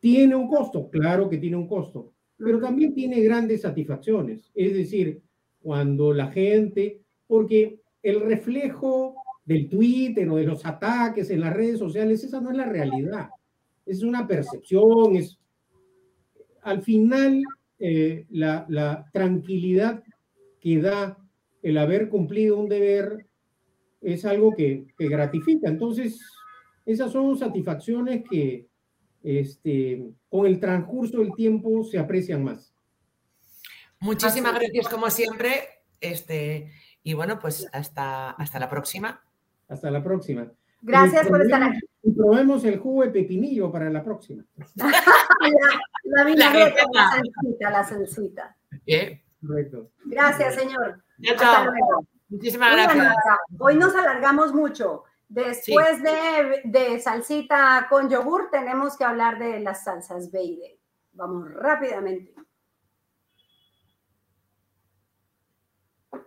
[0.00, 0.88] ¿Tiene un costo?
[0.90, 4.50] Claro que tiene un costo, pero también tiene grandes satisfacciones.
[4.54, 5.22] Es decir,
[5.60, 11.78] cuando la gente, porque el reflejo del Twitter o de los ataques en las redes
[11.78, 13.30] sociales, esa no es la realidad
[13.88, 15.38] es una percepción, es
[16.62, 17.42] al final
[17.78, 20.02] eh, la, tranquilidad
[20.60, 21.16] que da
[21.62, 23.26] el haber cumplido un deber
[24.02, 25.68] es algo que, gratifica.
[25.68, 26.20] Entonces,
[26.84, 28.67] esas son satisfacciones que
[29.22, 32.72] este, con el transcurso del tiempo se aprecian más.
[34.00, 35.82] Muchísimas gracias como siempre.
[36.00, 36.70] Este,
[37.02, 39.22] y bueno, pues hasta, hasta la próxima.
[39.68, 40.50] Hasta la próxima.
[40.80, 41.80] Gracias por estar aquí.
[42.02, 44.44] Y probemos el jugo de pepinillo para la próxima.
[44.76, 44.86] la,
[46.04, 48.56] la, la, salsita, la salsita.
[48.86, 49.20] Bien.
[49.44, 49.90] Correcto.
[50.04, 51.02] Gracias, señor.
[52.28, 53.14] Muchísimas gracias.
[53.58, 55.04] Hoy nos alargamos mucho.
[55.28, 60.80] Después de, de, salsita con yogur, tenemos que hablar de las salsas Beide.
[61.12, 62.34] Vamos rápidamente.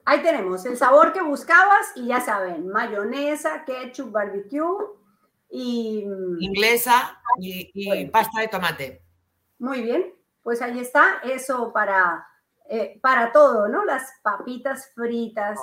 [0.06, 4.86] Ahí tenemos el sabor que buscabas y ya saben, mayonesa, ketchup, barbecue
[5.50, 6.06] y...
[6.06, 9.02] Mm, Inglesa y, pasta de tomate.
[9.58, 12.28] Muy bien, pues ahí está, eso para,
[12.70, 13.86] eh, para todo, ¿no?
[13.86, 15.60] Las papitas fritas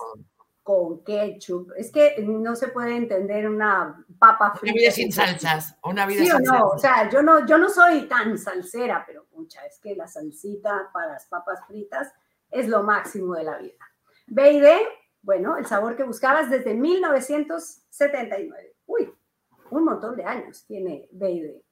[0.69, 1.73] con ketchup.
[1.79, 4.75] Es que no se puede entender una papa frita.
[4.75, 7.71] Una vida sin salsas, una vida sí o no, o sea, yo no, yo no
[7.71, 12.13] soy tan salsera, pero mucha, es que la salsita para las papas fritas
[12.51, 13.83] es lo máximo de la vida.
[14.27, 14.79] B
[15.23, 18.77] bueno, el sabor que buscabas desde 1979.
[18.85, 19.11] Uy,
[19.71, 21.63] un montón de años tiene B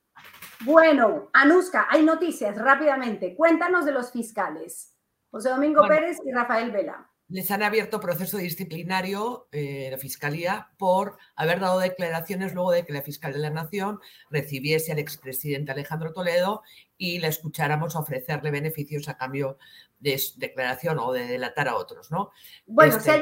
[0.61, 3.37] Bueno, Anuska, hay noticias rápidamente.
[3.37, 4.97] Cuéntanos de los fiscales.
[5.31, 11.19] José Domingo Pérez y Rafael Vela les han abierto proceso disciplinario eh, la Fiscalía por
[11.35, 14.01] haber dado declaraciones luego de que la Fiscalía de la Nación
[14.31, 16.63] recibiese al expresidente Alejandro Toledo
[16.97, 19.59] y le escucháramos ofrecerle beneficios a cambio
[19.99, 22.31] de declaración o de delatar a otros, ¿no?
[22.67, 23.21] Bueno, este,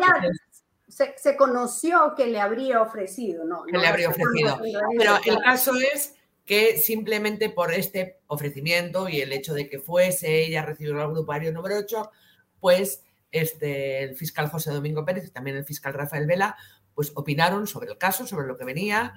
[1.17, 3.65] se, conoció que le habría ofrecido, ¿no?
[3.65, 4.61] Que le habría ofrecido.
[4.99, 10.45] Pero el caso es que simplemente por este ofrecimiento y el hecho de que fuese
[10.45, 12.11] ella a recibir al grupario número 8,
[12.61, 13.04] pues
[13.35, 16.57] este, el fiscal José Domingo Pérez y también el fiscal Rafael Vela,
[16.95, 19.15] pues opinaron sobre el caso, sobre lo que venía.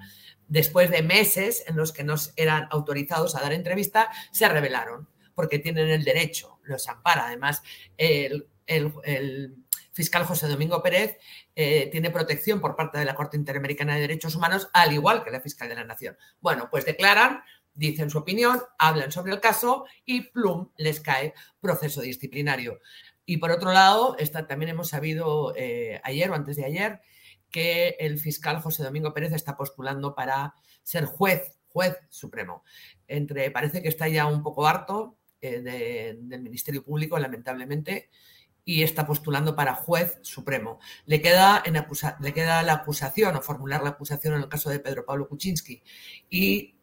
[0.48, 5.60] Después de meses en los que no eran autorizados a dar entrevista, se rebelaron porque
[5.60, 7.28] tienen el derecho, los ampara.
[7.28, 7.62] Además,
[7.96, 8.48] el,
[9.94, 11.20] fiscal José Domingo Pérez
[11.56, 15.30] eh, tiene protección por parte de la Corte Interamericana de Derechos Humanos, al igual que
[15.30, 16.18] la fiscal de la Nación.
[16.42, 17.44] Bueno, pues declaran,
[17.78, 22.80] dicen su opinión, hablan sobre el caso y plum, les cae proceso disciplinario.
[23.30, 24.16] Y por otro lado,
[24.48, 27.02] también hemos sabido eh, ayer o antes de ayer
[27.52, 32.64] que el fiscal José Domingo Pérez está postulando para ser juez, juez supremo.
[33.06, 38.10] Entre, parece que está ya un poco harto eh, del Ministerio Público, lamentablemente,
[38.64, 40.80] y está postulando para juez supremo.
[41.06, 41.74] Le queda, en
[42.22, 45.84] le queda la acusación o formular la acusación en el caso de Pedro Pablo Kuczynski
[46.30, 46.76] y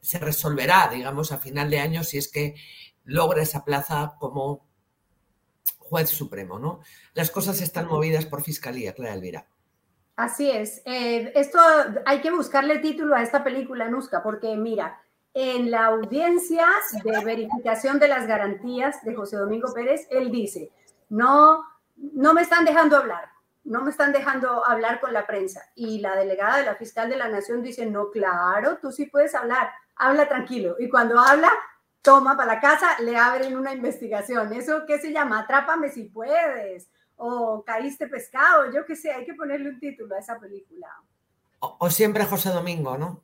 [0.00, 2.54] se resolverá, digamos, a final de año si es que
[3.02, 4.63] logra esa plaza como
[5.84, 6.80] juez supremo, ¿no?
[7.14, 9.46] Las cosas están movidas por fiscalía, Clara Elvira.
[10.16, 10.82] Así es.
[10.84, 11.58] Eh, esto
[12.06, 15.00] hay que buscarle título a esta película, Nusca, porque mira,
[15.34, 16.66] en la audiencia
[17.02, 20.70] de verificación de las garantías de José Domingo Pérez, él dice,
[21.08, 21.64] no,
[21.96, 23.28] no me están dejando hablar,
[23.64, 25.62] no me están dejando hablar con la prensa.
[25.74, 29.34] Y la delegada de la fiscal de la Nación dice, no, claro, tú sí puedes
[29.34, 30.76] hablar, habla tranquilo.
[30.78, 31.50] Y cuando habla,
[32.04, 34.52] toma para la casa, le abren una investigación.
[34.52, 35.40] ¿Eso qué se llama?
[35.40, 36.88] Atrápame si puedes.
[37.16, 40.88] O caíste pescado, yo qué sé, hay que ponerle un título a esa película.
[41.60, 43.22] O, siempre José Domingo, ¿no?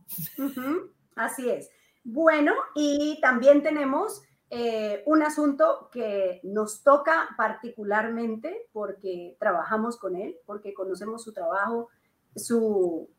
[1.16, 1.70] así es.
[2.02, 10.38] Bueno, y también tenemos eh, un asunto que nos toca particularmente porque trabajamos con él,
[10.46, 11.88] porque conocemos su trabajo,
[12.34, 13.10] su,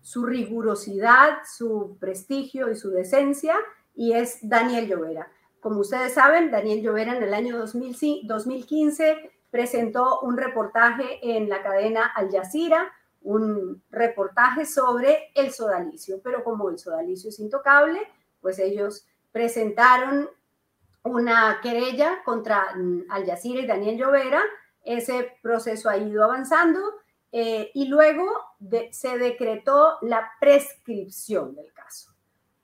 [0.00, 3.56] su rigurosidad, su prestigio y su decencia,
[3.98, 5.28] y es Daniel Llovera.
[5.60, 12.06] Como ustedes saben, Daniel Llovera en el año 2015 presentó un reportaje en la cadena
[12.06, 12.92] Al Jazeera,
[13.22, 18.00] un reportaje sobre el sodalicio, pero como el sodalicio es intocable,
[18.40, 20.30] pues ellos presentaron
[21.02, 24.42] una querella contra mm, Al Jazeera y Daniel Llovera.
[24.84, 26.78] Ese proceso ha ido avanzando
[27.32, 28.30] eh, y luego
[28.92, 32.12] se decretó la prescripción del caso.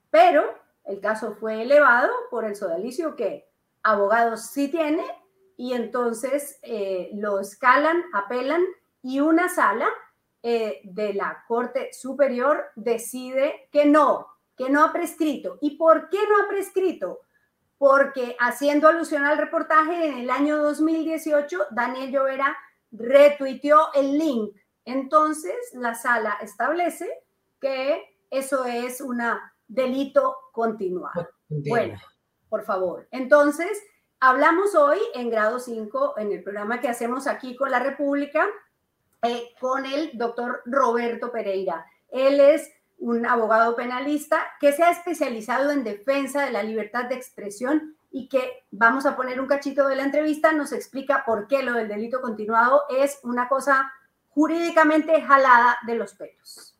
[0.09, 3.47] Pero el caso fue elevado por el sodalicio que
[3.83, 5.03] abogados sí tiene
[5.57, 8.63] y entonces eh, lo escalan, apelan
[9.01, 9.87] y una sala
[10.41, 15.57] eh, de la Corte Superior decide que no, que no ha prescrito.
[15.61, 17.21] ¿Y por qué no ha prescrito?
[17.77, 22.55] Porque haciendo alusión al reportaje, en el año 2018, Daniel Llovera
[22.91, 24.55] retuiteó el link.
[24.85, 27.09] Entonces, la sala establece
[27.59, 29.21] que eso es un
[29.67, 31.29] delito continuado.
[31.49, 31.99] Bueno,
[32.49, 33.07] por favor.
[33.11, 33.81] Entonces,
[34.19, 38.47] hablamos hoy en grado 5, en el programa que hacemos aquí con la República,
[39.21, 41.85] eh, con el doctor Roberto Pereira.
[42.09, 47.15] Él es un abogado penalista que se ha especializado en defensa de la libertad de
[47.15, 51.63] expresión y que vamos a poner un cachito de la entrevista, nos explica por qué
[51.63, 53.91] lo del delito continuado es una cosa
[54.29, 56.74] jurídicamente jalada de los pelos.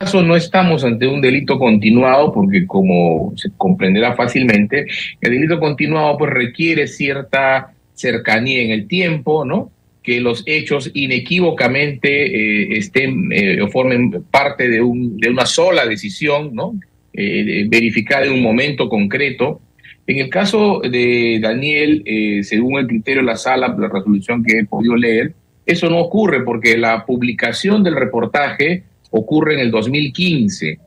[0.00, 4.86] Caso no estamos ante un delito continuado porque como se comprenderá fácilmente,
[5.20, 9.70] el delito continuado pues requiere cierta cercanía en el tiempo, ¿no?
[10.02, 16.54] que los hechos inequívocamente eh, estén eh, formen parte de, un, de, una sola decisión,
[16.54, 16.80] ¿no?
[17.12, 19.60] Eh, verificada en un momento concreto.
[20.06, 22.02] En el caso de Daniel,
[22.42, 25.34] según el criterio de la sala, la resolución que he podido leer,
[25.66, 30.78] eso no ocurre porque la publicación del reportaje ocurre en el 2015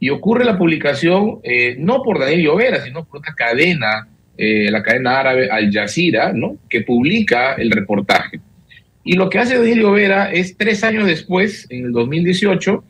[0.00, 1.40] y ocurre la publicación
[1.78, 6.56] no por Daniel Llovera, sino por una cadena, la cadena árabe Al Jazeera, ¿no?
[6.70, 8.40] que publica el reportaje.
[9.04, 12.84] Y lo que hace Daniel Vera es tres años después, en el 2018,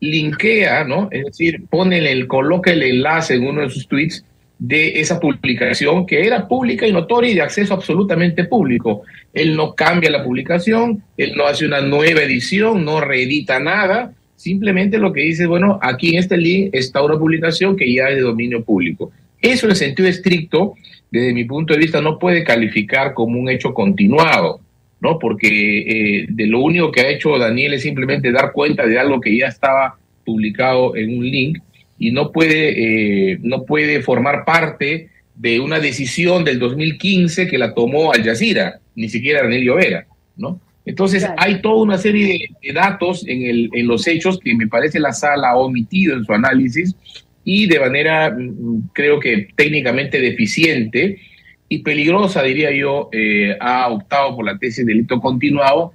[0.00, 1.08] linkea, ¿no?
[1.10, 4.24] Es decir, pone el, coloca el enlace en uno de sus tweets
[4.58, 9.02] de esa publicación que era pública y notoria y de acceso absolutamente público.
[9.32, 14.96] Él no cambia la publicación, él no hace una nueva edición, no reedita nada, simplemente
[14.96, 18.22] lo que dice, bueno, aquí en este link está una publicación que ya es de
[18.22, 19.12] dominio público.
[19.38, 20.76] Eso en el sentido estricto,
[21.10, 24.60] desde mi punto de vista, no puede calificar como un hecho continuado.
[24.98, 25.18] ¿no?
[25.18, 29.20] Porque eh, de lo único que ha hecho Daniel es simplemente dar cuenta de algo
[29.20, 31.58] que ya estaba publicado en un link
[31.98, 37.74] y no puede, eh, no puede formar parte de una decisión del 2015 que la
[37.74, 40.06] tomó Al Jazeera, ni siquiera Daniel Llovera,
[40.36, 40.60] ¿no?
[40.90, 44.98] Entonces hay toda una serie de, datos en, el, en los hechos que me parece
[44.98, 46.96] la sala ha omitido en su análisis
[47.44, 51.20] y de manera, mm, creo que técnicamente deficiente,
[51.68, 55.92] y peligrosa, diría yo, eh, ha optado por la tesis de delito continuado.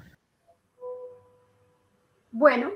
[2.32, 2.72] Bueno,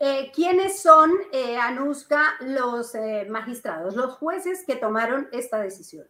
[0.00, 6.08] eh, ¿quiénes son, eh, Anuska, los eh, magistrados, los jueces que tomaron esta decisión?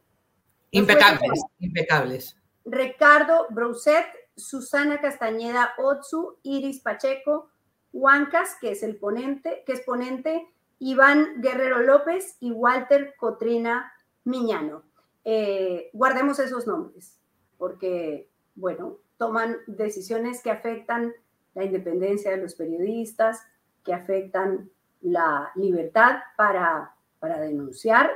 [0.70, 2.36] impecables, impecables.
[2.64, 4.06] Ricardo Brousset,
[4.46, 7.50] Susana Castañeda Otsu, Iris Pacheco,
[7.92, 10.48] Huancas, que es el ponente, que es ponente,
[10.78, 13.92] Iván Guerrero López y Walter Cotrina
[14.24, 14.82] Miñano.
[15.24, 17.20] Eh, guardemos esos nombres,
[17.58, 21.12] porque, bueno, toman decisiones que afectan
[21.54, 23.46] la independencia de los periodistas,
[23.84, 24.70] que afectan
[25.00, 28.10] la libertad para, para denunciar,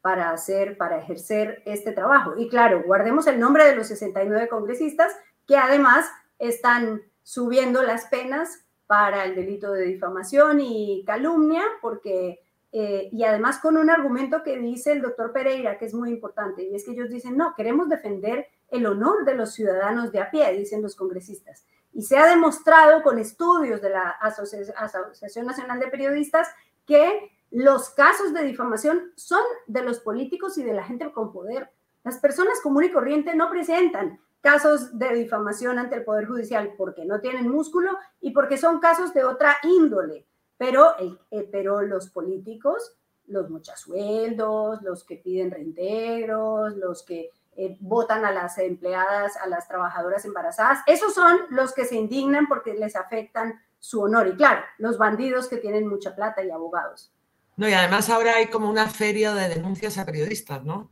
[0.00, 2.34] para hacer, para ejercer este trabajo.
[2.36, 5.12] Y claro, guardemos el nombre de los 69 congresistas
[5.46, 6.06] que además
[6.38, 12.40] están subiendo las penas para el delito de difamación y calumnia, porque,
[12.72, 16.62] eh, y además con un argumento que dice el doctor Pereira, que es muy importante,
[16.62, 20.30] y es que ellos dicen, no, queremos defender el honor de los ciudadanos de a
[20.30, 21.64] pie, dicen los congresistas.
[21.92, 26.48] Y se ha demostrado con estudios de la Asociación Nacional de Periodistas
[26.86, 31.70] que los casos de difamación son de los políticos y de la gente con poder.
[32.02, 37.04] Las personas común y corriente no presentan casos de difamación ante el Poder Judicial porque
[37.04, 40.26] no tienen músculo y porque son casos de otra índole.
[40.58, 40.94] Pero,
[41.30, 42.96] eh, pero los políticos,
[43.26, 43.46] los
[43.76, 50.24] sueldos, los que piden reintegros, los que eh, votan a las empleadas, a las trabajadoras
[50.24, 54.26] embarazadas, esos son los que se indignan porque les afectan su honor.
[54.28, 57.12] Y claro, los bandidos que tienen mucha plata y abogados.
[57.56, 60.90] No, y además ahora hay como una feria de denuncias a periodistas, ¿no?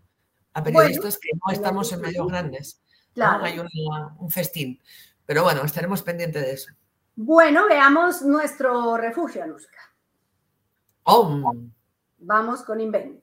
[0.53, 2.83] A periodistas que no estamos en medios grandes.
[3.15, 3.45] Claro.
[3.45, 4.81] Hay un festín.
[5.27, 6.73] Pero bueno, estaremos pendientes de eso.
[7.15, 9.79] Bueno, veamos nuestro refugio, Anuska.
[12.19, 13.23] Vamos con Invent.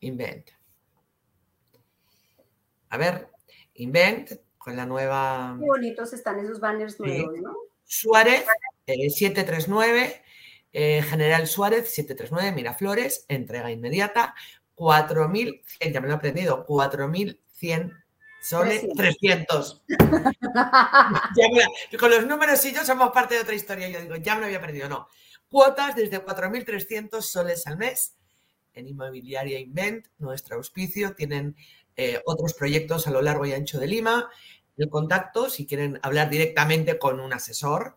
[0.00, 0.50] Invent.
[2.90, 3.28] A ver,
[3.74, 5.56] Invent con la nueva.
[5.58, 7.56] Qué bonitos están esos banners nuevos, ¿no?
[7.84, 8.44] Suárez,
[8.86, 10.22] 739,
[10.72, 14.34] eh, eh, General Suárez, 739, Miraflores, entrega inmediata,
[14.74, 18.01] 4.100, ya me lo he aprendido, 4.100
[18.42, 19.82] Sole 300.
[21.98, 23.88] con los números y yo somos parte de otra historia.
[23.88, 24.88] Yo digo, ya me lo había perdido.
[24.88, 25.06] No.
[25.48, 28.16] Cuotas desde 4.300 soles al mes
[28.74, 31.14] en Inmobiliaria Invent, nuestro auspicio.
[31.14, 31.54] Tienen
[31.96, 34.28] eh, otros proyectos a lo largo y ancho de Lima.
[34.76, 37.94] El contacto, si quieren hablar directamente con un asesor,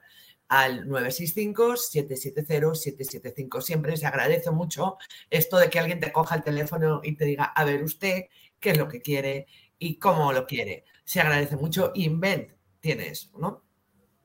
[0.48, 3.62] al 965-770-775.
[3.62, 5.00] Siempre se agradece mucho
[5.32, 8.26] esto de que alguien te coja el teléfono y te diga, a ver usted,
[8.60, 9.48] qué es lo que quiere
[9.80, 10.86] y cómo lo quiere.
[11.04, 11.92] Se agradece mucho.
[11.96, 13.64] Invent tiene eso, ¿no?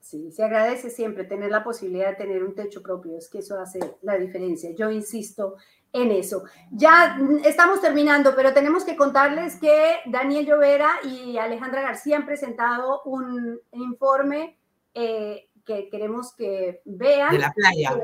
[0.01, 3.61] Sí, se agradece siempre tener la posibilidad de tener un techo propio, es que eso
[3.61, 4.71] hace la diferencia.
[4.75, 5.55] Yo insisto
[5.93, 6.45] en eso.
[6.73, 13.03] Ya estamos terminando, pero tenemos que contarles que Daniel Llovera y Alejandra García han presentado
[13.05, 14.59] un informe
[14.95, 17.31] eh, que queremos que vean.
[17.31, 18.01] De la playa.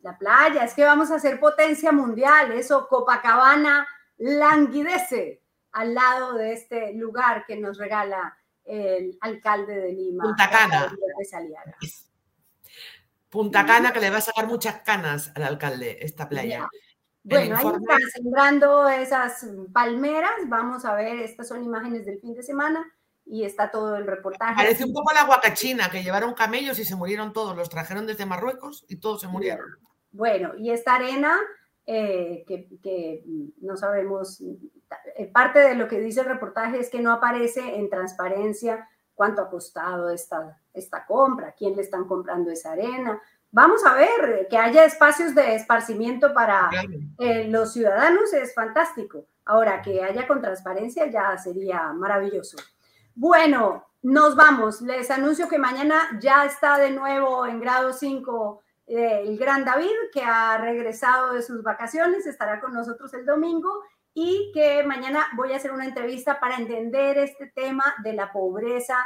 [0.00, 3.86] La playa, es que vamos a hacer potencia mundial, eso Copacabana
[4.18, 5.43] languidece
[5.74, 10.24] al lado de este lugar que nos regala el alcalde de Lima.
[10.24, 10.96] Punta Cana.
[13.28, 16.68] Punta Cana que le va a sacar muchas canas al alcalde esta playa.
[17.24, 20.32] Bueno, ahí están sembrando esas palmeras.
[20.46, 22.86] Vamos a ver, estas son imágenes del fin de semana
[23.26, 24.54] y está todo el reportaje.
[24.54, 27.56] Parece un poco la guacachina, que llevaron camellos y se murieron todos.
[27.56, 29.66] Los trajeron desde Marruecos y todos se murieron.
[30.12, 31.40] Bueno, y esta arena
[31.86, 33.22] eh, que,
[33.60, 34.42] no sabemos,
[35.32, 39.50] parte de lo que dice el reportaje es que no aparece en transparencia cuánto ha
[39.50, 43.20] costado esta, esta compra, quién le están comprando esa arena.
[43.50, 46.68] Vamos a ver, que haya espacios de esparcimiento para
[47.18, 49.26] eh, los ciudadanos es fantástico.
[49.44, 52.56] Ahora, que haya con transparencia ya sería maravilloso.
[53.14, 54.80] Bueno, nos vamos.
[54.80, 60.22] Les anuncio que mañana ya está de nuevo en grado 5 el gran David, que
[60.22, 63.82] ha regresado de sus vacaciones, estará con nosotros el domingo
[64.14, 68.96] y que mañana voy a hacer una entrevista para entender este tema de la pobreza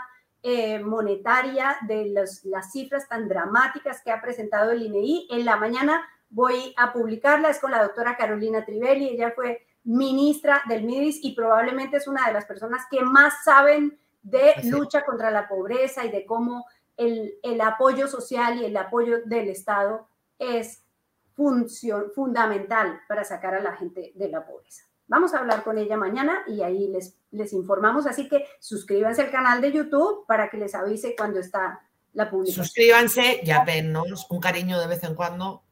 [0.43, 2.13] eh, monetaria, de
[2.45, 5.29] las cifras tan dramáticas que ha presentado el INEI.
[5.31, 10.63] En la mañana voy a publicarla, es con la doctora Carolina Trivelli, ella fue ministra
[10.69, 15.31] del MIDIS y probablemente es una de las personas que más saben de lucha contra
[15.31, 16.67] la pobreza y de cómo
[16.97, 20.09] el, apoyo social y el apoyo del Estado
[20.39, 20.85] es
[21.33, 24.88] función, fundamental para sacar a la gente de la pobreza.
[25.09, 28.07] Vamos a hablar con ella mañana y ahí les, les informamos.
[28.07, 31.81] Así que suscríbanse al canal de YouTube para que les avise cuando está
[32.13, 32.65] la publicación.
[32.65, 35.65] Suscríbanse y apenas un cariño de vez en cuando.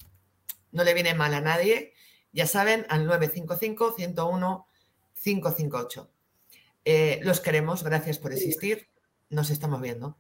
[0.73, 1.93] No le viene mal a nadie.
[2.33, 6.09] Ya saben, al 955-101-558.
[6.85, 8.89] Eh, los queremos, gracias por existir.
[9.29, 10.17] Nos estamos viendo.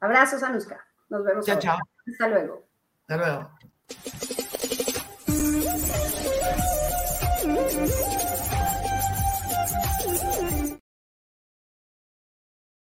[0.00, 0.84] Abrazos, Anuska.
[1.08, 1.46] Nos vemos.
[1.46, 1.78] Chao, chao.
[2.06, 2.66] Hasta luego.
[3.06, 3.50] Hasta luego.